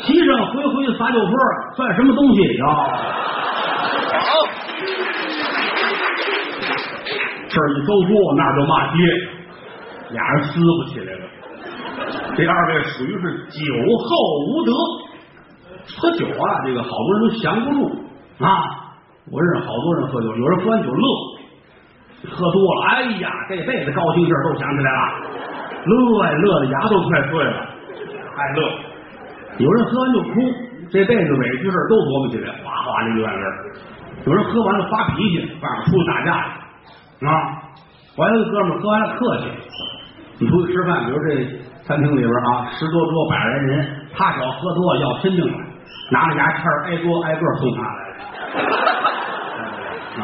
[0.00, 1.32] 席上回回撒酒泼，
[1.76, 2.66] 算什么东西呀？
[2.66, 4.28] 好，
[7.48, 8.98] 这一周桌，那就骂街，
[10.10, 11.20] 俩人撕不起来了。
[12.36, 13.58] 这二位属于是酒
[13.98, 14.08] 后
[14.46, 14.72] 无德，
[15.96, 17.88] 喝酒啊，这个好多人都降不住
[18.44, 18.48] 啊。
[19.30, 21.08] 我认识好多人喝酒，有人喝完酒乐，
[22.30, 24.98] 喝多了，哎呀，这辈子高兴事都想起来了，
[25.84, 27.66] 乐呀乐的牙都快碎了。
[28.36, 28.70] 爱乐，
[29.58, 30.28] 有人喝完就哭，
[30.90, 33.44] 这辈子委屈事都琢磨起来，哗哗的流眼泪。
[34.26, 36.32] 有人喝完了发脾气，外面出去打架
[37.28, 37.32] 啊！
[38.16, 39.44] 我有个哥们喝完了客气，
[40.40, 41.28] 你出去吃饭，比如这
[41.84, 45.58] 餐厅里边啊，十多桌百来人，他只要喝多了要亲命了，
[46.10, 48.00] 拿着牙签挨桌挨个送他来
[50.18, 50.22] 啊！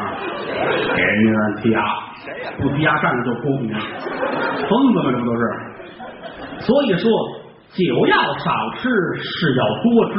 [0.95, 1.77] 给人家剔牙，
[2.61, 3.79] 不剔牙站着就哭，你看
[4.69, 5.41] 疯子们这不都是？
[6.61, 7.09] 所以说。
[7.75, 8.87] 酒要少吃，
[9.21, 10.15] 事要多知。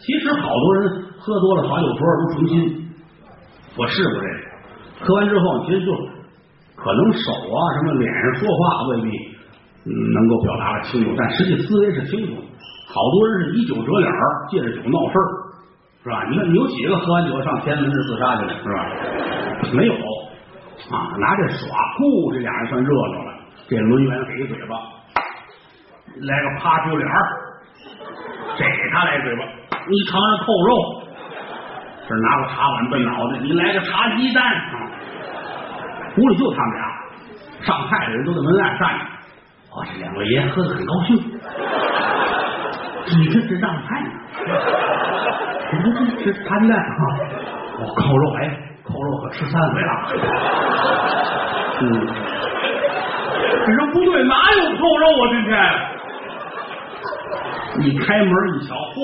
[0.00, 0.82] 其实好多人
[1.16, 2.90] 喝多了耍酒桌如重新。
[3.76, 4.26] 我试过这个，
[5.06, 5.92] 喝完之后，其实就
[6.74, 9.08] 可能手啊什么脸上说话未必
[9.84, 12.32] 能够表达的清楚，但实际思维是清楚。
[12.88, 14.10] 好多人是以酒折脸，
[14.48, 15.28] 借着酒闹事儿，
[16.04, 16.24] 是吧？
[16.30, 18.86] 你看你有几个喝完酒上天安门自杀去了，是吧？
[19.74, 23.32] 没有啊，拿这耍，酷，这俩人算热闹了。
[23.68, 24.76] 这抡圆给一嘴巴。
[26.18, 27.06] 来个趴出脸
[28.56, 29.44] 这给他来嘴巴，
[29.88, 31.02] 你尝尝扣肉，
[32.08, 34.88] 这拿个茶碗奔脑袋，你来个茶鸡蛋啊。
[36.16, 36.86] 屋里就他们俩，
[37.66, 39.04] 上菜的人都在门外站着。
[39.76, 41.16] 哇，这两位爷喝的很高兴，
[43.08, 44.10] 你这是让菜呢？
[45.72, 46.84] 你说这这茶鸡蛋啊？
[47.78, 48.40] 我，扣肉哎，
[48.82, 49.90] 扣肉可吃三回了。
[51.80, 51.84] 嗯，
[53.66, 55.24] 你说不对，哪有扣肉啊？
[55.30, 55.52] 今天？
[57.78, 58.98] 一开门一瞧，嚯，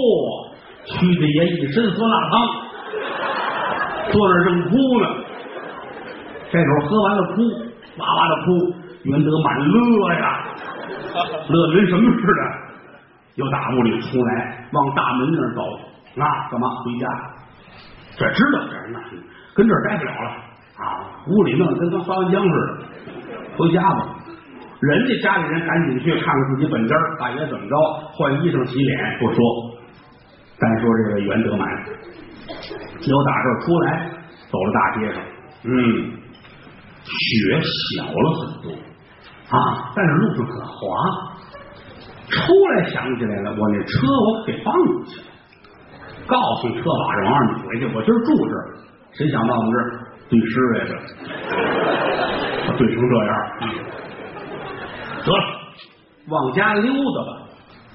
[0.86, 2.32] 屈大爷一身酸辣汤，
[4.10, 5.06] 坐那正哭呢。
[6.50, 7.36] 这会儿喝完了哭，
[7.98, 8.46] 哇哇的哭。
[9.04, 10.24] 袁德满乐呀，
[11.48, 12.61] 乐的跟什么似的。
[13.34, 15.62] 又打屋里出来，往大门那儿走
[16.20, 17.06] 啊，干嘛回家？
[18.18, 19.00] 这知道这那
[19.54, 20.30] 跟这儿待不了了
[20.76, 22.84] 啊，屋里弄得跟刚烧完浆似的，
[23.56, 24.16] 回家吧。
[24.80, 27.76] 人家家里人赶紧去看看自己本家，大爷怎么着？
[28.12, 29.38] 换衣裳洗脸不说，
[30.58, 31.68] 单说这个袁德满，
[33.06, 34.10] 由打这儿出来，
[34.50, 35.22] 走到大街上，
[35.64, 35.72] 嗯，
[37.04, 37.60] 雪
[37.96, 38.72] 小了很多
[39.56, 41.31] 啊，但是路上很滑。
[42.32, 42.40] 出
[42.74, 45.26] 来想起来了，我那车我给放出去了，
[46.26, 48.74] 告诉车把着王二，你回去，我今儿住这儿。
[49.12, 50.90] 谁想到我们这儿对诗来着？
[52.66, 53.64] 我对成这样，嗯，
[55.24, 55.44] 得了，
[56.28, 57.30] 往家溜达吧。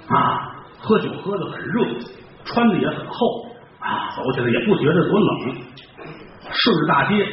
[0.09, 0.15] 啊，
[0.79, 1.85] 喝酒喝的很热，
[2.45, 3.45] 穿的也很厚
[3.79, 5.55] 啊，走起来也不觉得多冷。
[6.51, 7.27] 顺着大街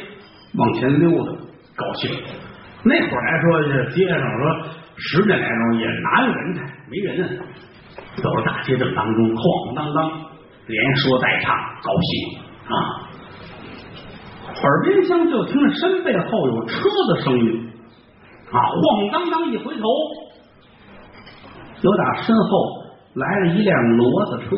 [0.57, 1.33] 往前溜达，
[1.77, 2.11] 高兴。
[2.83, 6.63] 那会儿来说，这街上说十点来钟也哪有人呢？
[6.91, 7.45] 没人啊。
[8.17, 10.11] 走到大街正当中，晃晃荡荡，
[10.67, 12.39] 连说带唱，高兴
[12.69, 12.75] 啊！
[14.63, 16.79] 耳边厢就听着身背后有车
[17.09, 17.71] 的声音
[18.53, 19.83] 啊，晃晃荡荡一回头，
[21.83, 22.85] 有打身后
[23.15, 24.57] 来了一辆骡子车，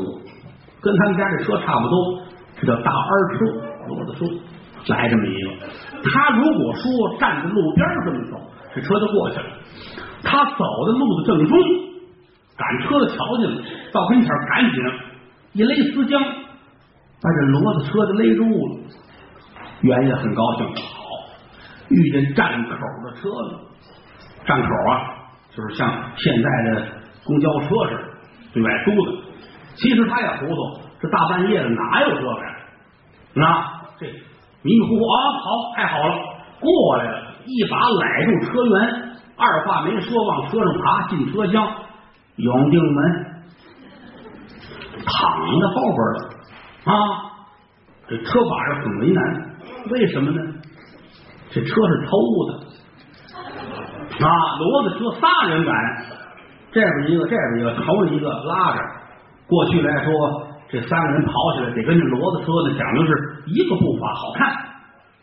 [0.82, 2.22] 跟他们家这车差不多，
[2.61, 3.45] 这叫大二车，
[3.89, 5.51] 骡子车来这么一个。
[6.05, 8.39] 他如果说站在路边这么走，
[8.74, 9.47] 这车就过去了。
[10.27, 11.57] 他走的路的正中，
[12.59, 13.62] 赶车的瞧见了，
[13.93, 14.83] 到跟前赶紧
[15.53, 18.81] 一勒丝缰，把这骡子车就勒住了。
[19.83, 20.74] 袁爷很高兴，好，
[21.91, 22.70] 遇见站口
[23.05, 23.61] 的车了。
[24.45, 26.87] 站口啊，就是像现在的
[27.24, 28.03] 公交车似的，
[28.53, 29.12] 对外租的。
[29.74, 32.57] 其实他也糊涂，这大半夜的哪有这个呀？
[33.35, 33.43] 那
[33.99, 34.07] 这
[34.62, 36.14] 迷迷糊糊啊，好，太好了，
[36.59, 39.06] 过来了，一把揽住车辕，
[39.37, 41.66] 二话没说，往车上爬，进车厢，
[42.37, 43.24] 永定门
[45.05, 46.18] 躺在后边了
[46.84, 46.93] 啊。
[48.09, 49.20] 这车把上很为难，
[49.91, 50.41] 为什么呢？
[51.51, 52.16] 这车是偷
[52.47, 52.66] 的
[54.24, 54.28] 啊！
[54.59, 55.74] 骡子车仨人赶，
[56.72, 58.80] 这边一个，这边一个，头一个拉着。
[59.47, 60.11] 过去来说，
[60.68, 63.11] 这三个人跑起来得跟这骡子车呢讲究是
[63.47, 64.53] 一个步伐，好看，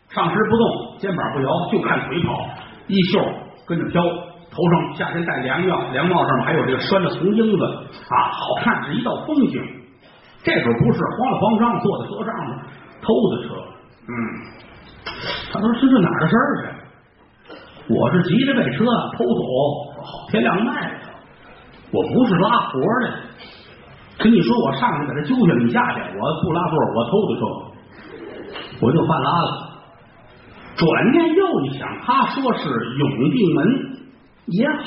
[0.09, 2.47] 上身不动，肩膀不摇，就看腿跑，
[2.87, 3.19] 衣袖
[3.65, 7.65] 跟着飘，头上夏天戴凉帽，凉帽上面还有这个拴着红缨子
[8.09, 9.61] 啊，好看是一道风景。
[10.43, 12.55] 这时候不是慌里慌张坐在车上呢，
[13.01, 13.55] 偷的车，
[14.07, 14.13] 嗯，
[15.53, 17.93] 他说是这哪的事儿去？
[17.93, 18.83] 我是急着被车
[19.17, 19.41] 偷走，
[20.31, 20.99] 天亮卖了，
[21.91, 23.11] 我不是拉活的。
[24.19, 27.41] 跟你说，我上去把他揪下来，你下去，我不拉座，我偷的车，
[28.81, 29.72] 我就犯拉了。
[30.75, 33.65] 转念又一想，他说是永定门
[34.47, 34.83] 也好，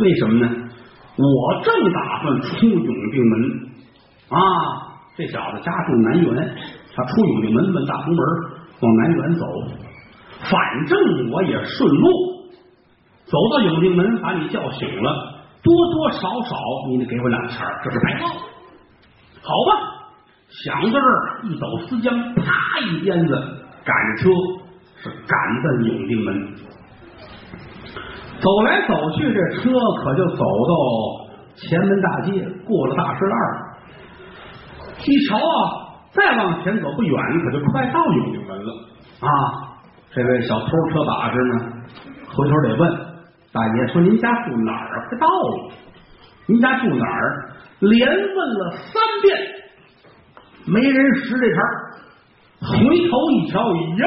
[0.00, 0.48] 为什么呢？
[1.16, 3.68] 我正打算出永定门
[4.30, 4.38] 啊，
[5.16, 6.56] 这小子家住南园，
[6.94, 8.24] 他出永定门奔大红门
[8.80, 9.46] 往南园走，
[10.40, 12.08] 反正我也顺路，
[13.26, 15.36] 走到永定门把你叫醒了。
[15.62, 16.56] 多多少少，
[16.88, 18.28] 你得给我两钱这是白报。
[19.42, 19.70] 好吧，
[20.64, 23.59] 想到这儿，一抖丝缰，啪一鞭子
[23.90, 24.30] 赶车，
[25.02, 26.28] 是赶奔永定门。
[28.40, 29.70] 走来走去，这车
[30.02, 30.72] 可就走到
[31.56, 32.30] 前门大街，
[32.64, 33.34] 过了大石栏
[35.06, 35.52] 一瞧啊，
[36.12, 37.14] 再往前走不远，
[37.44, 38.70] 可就快到永定门了
[39.20, 39.28] 啊！
[40.12, 41.54] 这位小偷车把式呢，
[42.34, 43.10] 回头得问。
[43.52, 45.08] 大爷说：“您家住哪儿？
[45.08, 45.72] 快到了。
[46.46, 47.50] 您家住哪儿？
[47.80, 49.36] 连问了三遍，
[50.66, 51.60] 没人识这茬
[52.60, 52.68] 回
[53.08, 54.04] 头一瞧，呀，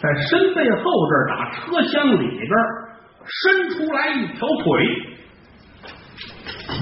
[0.00, 2.50] 在身背后这儿打车厢里边
[3.24, 4.64] 伸出来一条腿。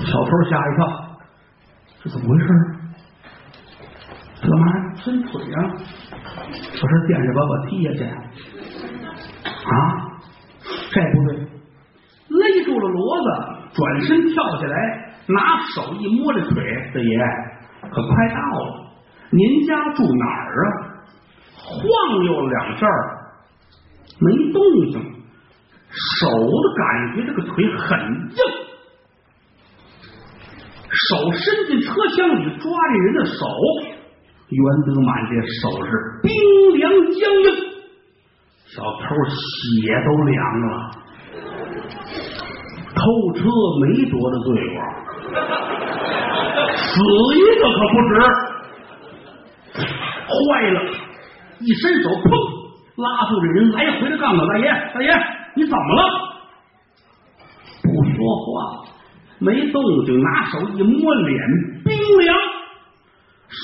[0.07, 0.81] 小偷吓一跳，
[2.03, 2.47] 这怎么回事？
[4.43, 4.65] 干嘛
[4.97, 5.57] 伸腿呀？
[6.53, 8.03] 我说垫着把我踢下去
[9.45, 9.77] 啊！
[10.91, 11.37] 这不对，
[12.29, 13.29] 勒住了骡子，
[13.75, 14.75] 转身跳下来，
[15.29, 16.55] 拿手一摸这腿，
[16.93, 17.19] 四爷
[17.83, 18.90] 可快到了。
[19.31, 20.69] 您家住哪儿啊？
[21.63, 21.79] 晃
[22.25, 22.87] 悠两下，
[24.19, 24.61] 没动
[24.91, 24.95] 静，
[26.19, 28.39] 手的感觉这个腿很硬，
[30.91, 33.47] 手伸进车厢里抓这人的手，
[34.49, 35.91] 袁德满这手是
[36.23, 36.33] 冰
[36.79, 37.47] 凉僵硬。
[38.67, 39.37] 小偷血
[40.05, 40.91] 都凉了，
[42.97, 43.01] 偷
[43.35, 43.39] 车
[43.81, 44.77] 没多大罪过，
[46.77, 46.89] 死
[47.37, 48.50] 一个可不值。
[50.31, 50.81] 坏了，
[51.59, 52.31] 一伸手，砰，
[52.97, 54.47] 拉住这人，来回的杠杠。
[54.47, 54.65] 大爷，
[54.95, 55.11] 大爷，
[55.57, 56.03] 你怎么了？
[57.83, 58.15] 不说
[58.47, 58.85] 话，
[59.41, 61.41] 没动静，拿手一摸脸，
[61.85, 62.37] 冰凉。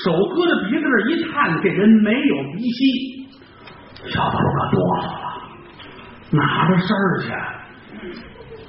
[0.03, 3.27] 手搁着鼻子这一探，这人没有鼻息。
[4.11, 5.25] 小偷可哆嗦了，
[6.31, 7.31] 哪的事儿去？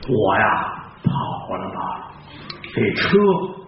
[0.09, 0.45] 我呀，
[1.05, 1.79] 跑了吧。
[2.73, 3.19] 这车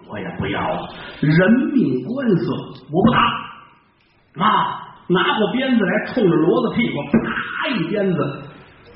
[0.07, 2.51] 我也不要了，人命官司
[2.91, 3.19] 我不打
[4.37, 4.87] 啊！
[5.07, 8.17] 拿过鞭子来，冲着骡子屁股啪一鞭子，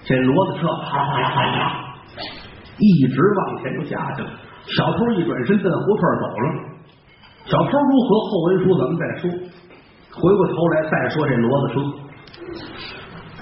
[0.05, 1.95] 这骡子车啪啦啪啪，
[2.79, 4.29] 一直往前就下去了。
[4.63, 6.45] 小偷一转身奔胡同走了。
[7.45, 8.15] 小偷如何？
[8.29, 9.29] 后文书咱们再说。
[10.15, 11.83] 回过头来再说这骡子车，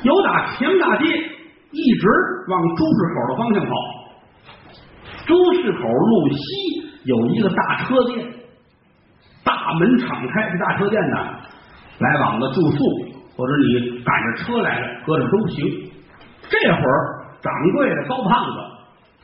[0.01, 2.07] 由打前大街一直
[2.49, 3.71] 往朱市口的方向跑。
[5.27, 6.41] 朱市口路西
[7.05, 8.25] 有一个大车店，
[9.43, 11.17] 大门敞开，这大车店呢，
[12.03, 12.77] 来往的住宿
[13.35, 15.65] 或者你赶着车来了，搁这都行。
[16.49, 18.59] 这会儿掌柜的高胖子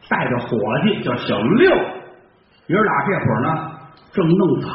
[0.09, 1.71] 带着伙计叫小六，
[2.67, 3.71] 爷俩这会儿呢
[4.13, 4.69] 正弄草，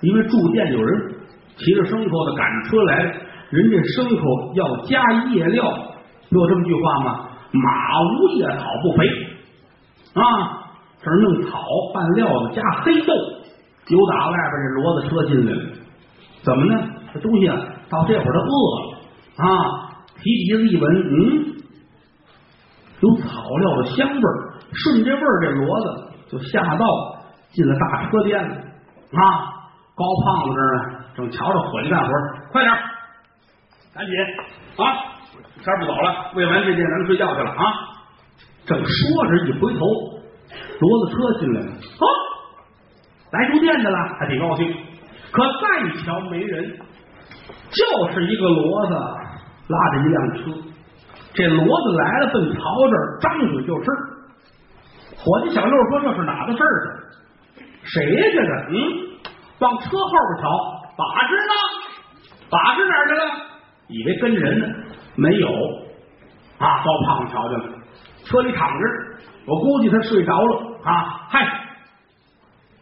[0.00, 1.14] 因为住店有人
[1.56, 2.96] 骑着牲口的赶着车来，
[3.50, 5.64] 人家牲口要加夜料，
[6.30, 7.28] 有这么句话吗？
[7.52, 9.06] 马无夜草不肥
[10.14, 10.62] 啊！
[11.02, 11.60] 这儿弄草
[11.94, 13.14] 拌料子加黑豆，
[13.88, 15.62] 有打外边这骡子车进来了，
[16.42, 16.82] 怎么呢？
[17.14, 17.56] 这东西啊，
[17.88, 18.98] 到这会儿他饿了
[19.36, 19.44] 啊，
[20.16, 21.56] 提鼻子一闻，嗯，
[23.00, 26.84] 有草料的香味儿，顺这味儿，这骡子就下道
[27.52, 29.52] 进了大车店了啊。
[29.94, 32.12] 高胖子这儿呢，正瞧着伙计干活，
[32.52, 32.74] 快点，
[33.94, 34.14] 赶紧
[34.76, 34.92] 啊，
[35.62, 37.64] 天不早了，喂完这店咱们睡觉去了啊。
[38.66, 39.80] 正说着，一回头，
[40.78, 42.04] 骡子车进来了，啊，
[43.30, 44.74] 来住店的了，还挺高兴。
[45.32, 46.78] 可再瞧没人，
[47.76, 48.94] 就是一个骡子
[49.68, 50.38] 拉着一辆车。
[51.34, 53.90] 这骡子来了，奔曹这儿张嘴就吃。
[55.18, 56.66] 伙计小六说：“这是哪个事儿？
[57.82, 58.22] 谁呀？
[58.32, 58.52] 这个？
[58.70, 58.74] 嗯，
[59.58, 60.48] 往车后边瞧，
[60.96, 61.52] 把式呢？
[62.48, 63.22] 把式哪儿去了？
[63.88, 64.66] 以为跟人呢，
[65.16, 65.48] 没有
[66.58, 66.84] 啊。
[66.84, 67.64] 高胖子瞧见了，
[68.24, 68.84] 车里躺着，
[69.46, 71.26] 我估计他睡着了啊。
[71.28, 71.46] 嗨，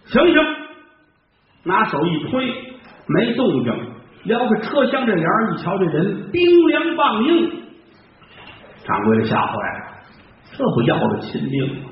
[0.07, 0.37] 醒醒！
[1.65, 2.77] 拿手一推，
[3.07, 3.94] 没动静。
[4.25, 7.51] 撩开车厢这帘儿一瞧，这人冰凉棒硬。
[8.85, 9.85] 掌柜的吓坏了，
[10.53, 11.83] 这不要了亲命，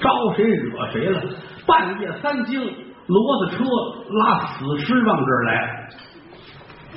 [0.00, 1.22] 招谁惹谁了？
[1.66, 3.64] 半夜三更，骡子车
[4.10, 5.88] 拉死尸往这儿来。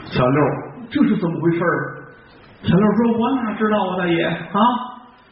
[0.05, 0.41] 小六，
[0.89, 1.59] 这是怎么回事？
[2.63, 4.59] 小六说：“我哪知道啊，大爷啊，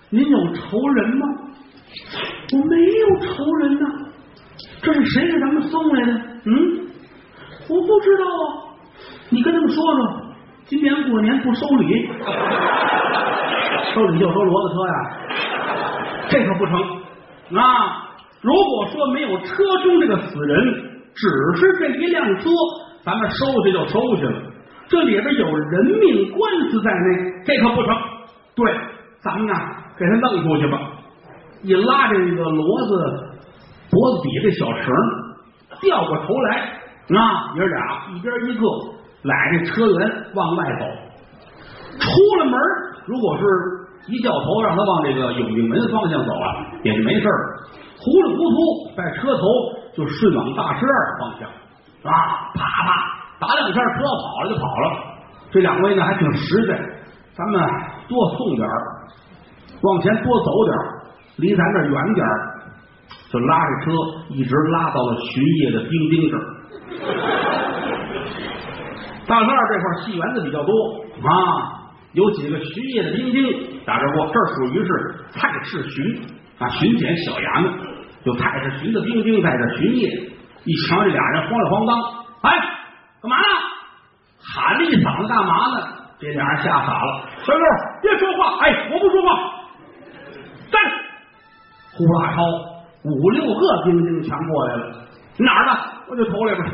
[0.09, 1.27] 您有仇人吗？
[2.51, 3.85] 我没有仇人呐，
[4.81, 6.11] 这是谁给咱们送来的？
[6.45, 6.87] 嗯，
[7.69, 8.68] 我不知道啊，
[9.29, 10.21] 你跟他们说说，
[10.65, 12.09] 今年过年不收礼。”
[13.93, 14.93] 收礼就收骡子车呀，
[16.29, 16.79] 这可不成
[17.57, 18.05] 啊！
[18.41, 20.73] 如果说没有车中这个死人，
[21.15, 21.27] 只
[21.57, 22.49] 是这一辆车，
[23.03, 24.41] 咱们收去就收去了。
[24.87, 27.97] 这里边有人命官司在内，这可不成。
[28.55, 28.71] 对，
[29.21, 29.53] 咱们呢
[29.97, 30.79] 给他弄出去吧。
[31.63, 32.91] 一拉着这个骡子
[33.89, 34.93] 脖子底这小绳，
[35.81, 36.57] 掉过头来，
[37.17, 38.61] 啊，爷俩一边一个
[39.23, 39.99] 揽着车辕
[40.33, 40.85] 往外走，
[41.99, 42.07] 出
[42.39, 42.59] 了门。
[43.05, 43.43] 如果是
[44.07, 47.57] 一掉头，让他往这个永定门方向走啊，也就没事儿。
[47.99, 48.55] 糊里糊涂
[48.95, 49.43] 在车头
[49.93, 52.95] 就顺往大石二方向啊，啪啪
[53.39, 55.19] 打两下，车跑了就跑了。
[55.51, 56.79] 这两位呢还挺实在，
[57.35, 57.61] 咱们
[58.07, 58.73] 多送点儿，
[59.81, 61.01] 往前多走点儿，
[61.37, 62.61] 离咱这远点儿，
[63.31, 63.91] 就拉着车
[64.29, 66.45] 一直拉到了巡夜的兵丁这儿。
[69.29, 70.73] 大石二这块戏园子比较多
[71.23, 71.77] 啊。
[72.13, 74.89] 有几个巡夜的兵丁打这过，这属于是
[75.29, 76.21] 蔡氏巡
[76.57, 77.71] 啊，巡检小衙门，
[78.25, 80.09] 就蔡氏巡的兵丁在这巡夜。
[80.65, 82.01] 一瞧这俩人慌里慌张，
[82.41, 82.51] 哎，
[83.21, 83.43] 干嘛呢？
[84.41, 85.87] 喊了一嗓子干嘛呢？
[86.19, 87.21] 这俩人吓傻了。
[87.45, 87.63] 小六，
[88.01, 88.57] 别说话！
[88.65, 89.27] 哎，我不说话。
[90.71, 90.81] 站！
[91.93, 92.43] 呼啦超
[93.03, 94.83] 五六个兵丁全过来了。
[95.37, 95.71] 哪儿的？
[96.09, 96.65] 我就头里边。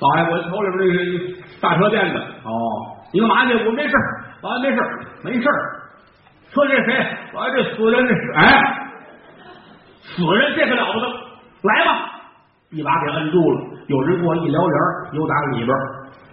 [0.00, 2.20] 老爷，我头里边那个大车店的。
[2.20, 2.50] 哦，
[3.12, 3.54] 你干嘛去？
[3.66, 3.94] 我没事。
[4.42, 4.82] 老爷没事，
[5.24, 5.48] 没事。
[6.52, 7.06] 说这谁？
[7.32, 8.88] 老爷这死人这是哎，
[10.02, 11.06] 死人这可了不得！
[11.62, 12.10] 来吧，
[12.70, 13.60] 一把给摁住了。
[13.88, 14.80] 有人过一撩帘
[15.14, 15.76] 又打里边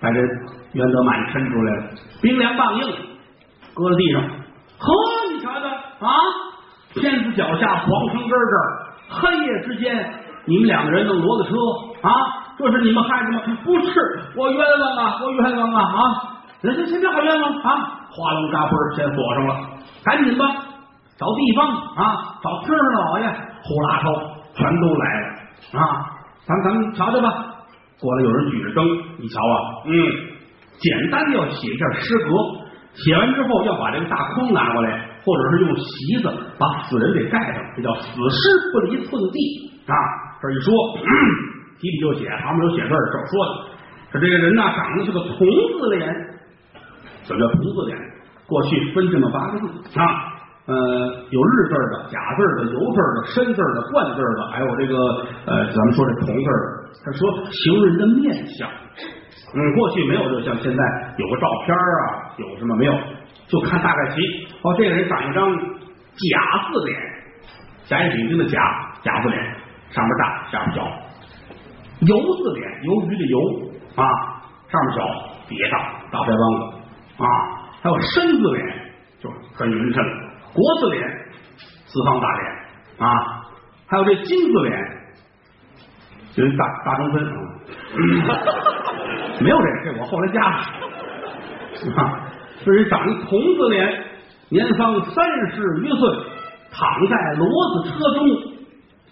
[0.02, 0.20] 把这
[0.74, 1.84] 袁德满抻出来了，
[2.22, 2.94] 冰凉棒硬，
[3.74, 4.22] 搁在地上。
[4.22, 4.94] 呵，
[5.34, 6.10] 你瞧瞧啊，
[6.94, 10.14] 天子脚下，皇城根这儿，黑夜之间，
[10.46, 12.12] 你们两个人弄骡子车啊？
[12.70, 13.42] 这是你们害的吗？
[13.64, 13.94] 不是，
[14.36, 16.02] 我冤枉啊，我冤枉啊啊！
[16.62, 18.00] 行行行，别好冤枉啊！
[18.12, 19.56] 花龙扎嘣先锁上了，
[20.04, 20.46] 赶紧吧，
[21.18, 23.26] 找地方啊，找厅上老爷
[23.64, 24.06] 呼啦抽，
[24.54, 25.28] 全都来了
[25.80, 25.82] 啊！
[26.46, 27.30] 咱咱们瞧瞧吧。
[28.00, 28.86] 过来有人举着灯，
[29.18, 29.56] 你瞧啊，
[29.86, 29.94] 嗯，
[30.78, 32.30] 简单的要写一下诗歌，
[32.94, 34.90] 写完之后要把这个大筐拿过来，
[35.24, 39.96] 或者是用席子把死人给盖上，这叫死尸不离寸地啊。
[40.42, 40.74] 这一说，
[41.82, 43.52] 提笔就写，旁边有写字儿，这说的，
[44.14, 46.06] 说这个人呢，长得是个童子脸。
[47.26, 47.98] 什么叫童子脸？
[48.46, 49.66] 过去分这么八个字
[49.98, 50.06] 啊，
[50.68, 50.76] 呃，
[51.32, 54.96] 有日字的、甲字的、油字的、申字的、冠字的，还有这个
[55.48, 56.82] 呃，咱们说这童字的。
[57.04, 60.84] 他说形容人的面相，嗯，过去没有，就像现在
[61.18, 62.94] 有个照片啊，有什么没有？
[63.48, 64.22] 就看大概齐。
[64.62, 66.38] 哦，这个人长一张甲
[66.70, 67.00] 字脸，
[67.86, 68.60] 甲乙丙丁的甲
[69.02, 69.42] 甲字脸，
[69.90, 70.86] 上面大，下面小。
[72.02, 73.38] 油字脸，鱿鱼的油
[73.96, 74.04] 啊，
[74.70, 75.00] 上面小，
[75.48, 75.78] 底下大，
[76.12, 76.62] 大腮帮子
[77.24, 77.26] 啊。
[77.82, 78.62] 还有身字脸，
[79.20, 80.04] 就很匀称。
[80.54, 81.08] 国字脸，
[81.88, 82.44] 四方大脸
[82.98, 83.06] 啊。
[83.88, 85.02] 还有这金字脸。
[86.34, 87.30] 就是大大中分啊，
[89.44, 92.32] 没有这，这我后来加的啊。
[92.64, 94.06] 这人长一童子脸，
[94.48, 96.10] 年方三十余岁，
[96.72, 97.44] 躺在骡
[97.74, 98.20] 子车中，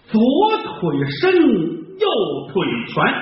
[0.06, 0.18] 左
[0.64, 2.06] 腿伸，右
[2.52, 3.14] 腿拳，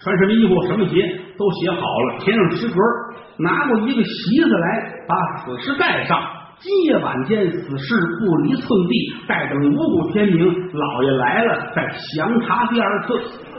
[0.00, 1.00] 穿什么衣服，什么鞋
[1.38, 2.74] 都写好了，填上诗格，
[3.38, 6.20] 拿过一个席子来，把死尸盖上。
[6.58, 13.14] 今夜晚间，死尸不离寸地，待等五谷天明，老爷来了再详查第二次。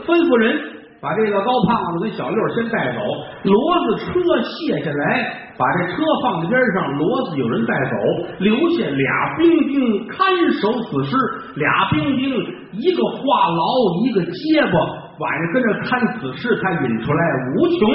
[0.06, 0.75] 吩咐人
[1.06, 3.00] 把这个高胖子跟小六先带走，
[3.46, 3.54] 骡
[3.86, 7.94] 子车卸下来，把这车放在边上，骡子有人带走，
[8.40, 10.26] 留下俩兵丁看
[10.58, 11.14] 守死尸，
[11.62, 12.34] 俩兵丁
[12.74, 13.62] 一个话痨，
[14.02, 14.82] 一个结巴，
[15.22, 17.22] 晚上跟着看死尸，才引出来
[17.54, 17.86] 无穷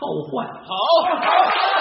[0.00, 0.48] 后患。
[0.48, 0.72] 好
[1.04, 1.71] 好。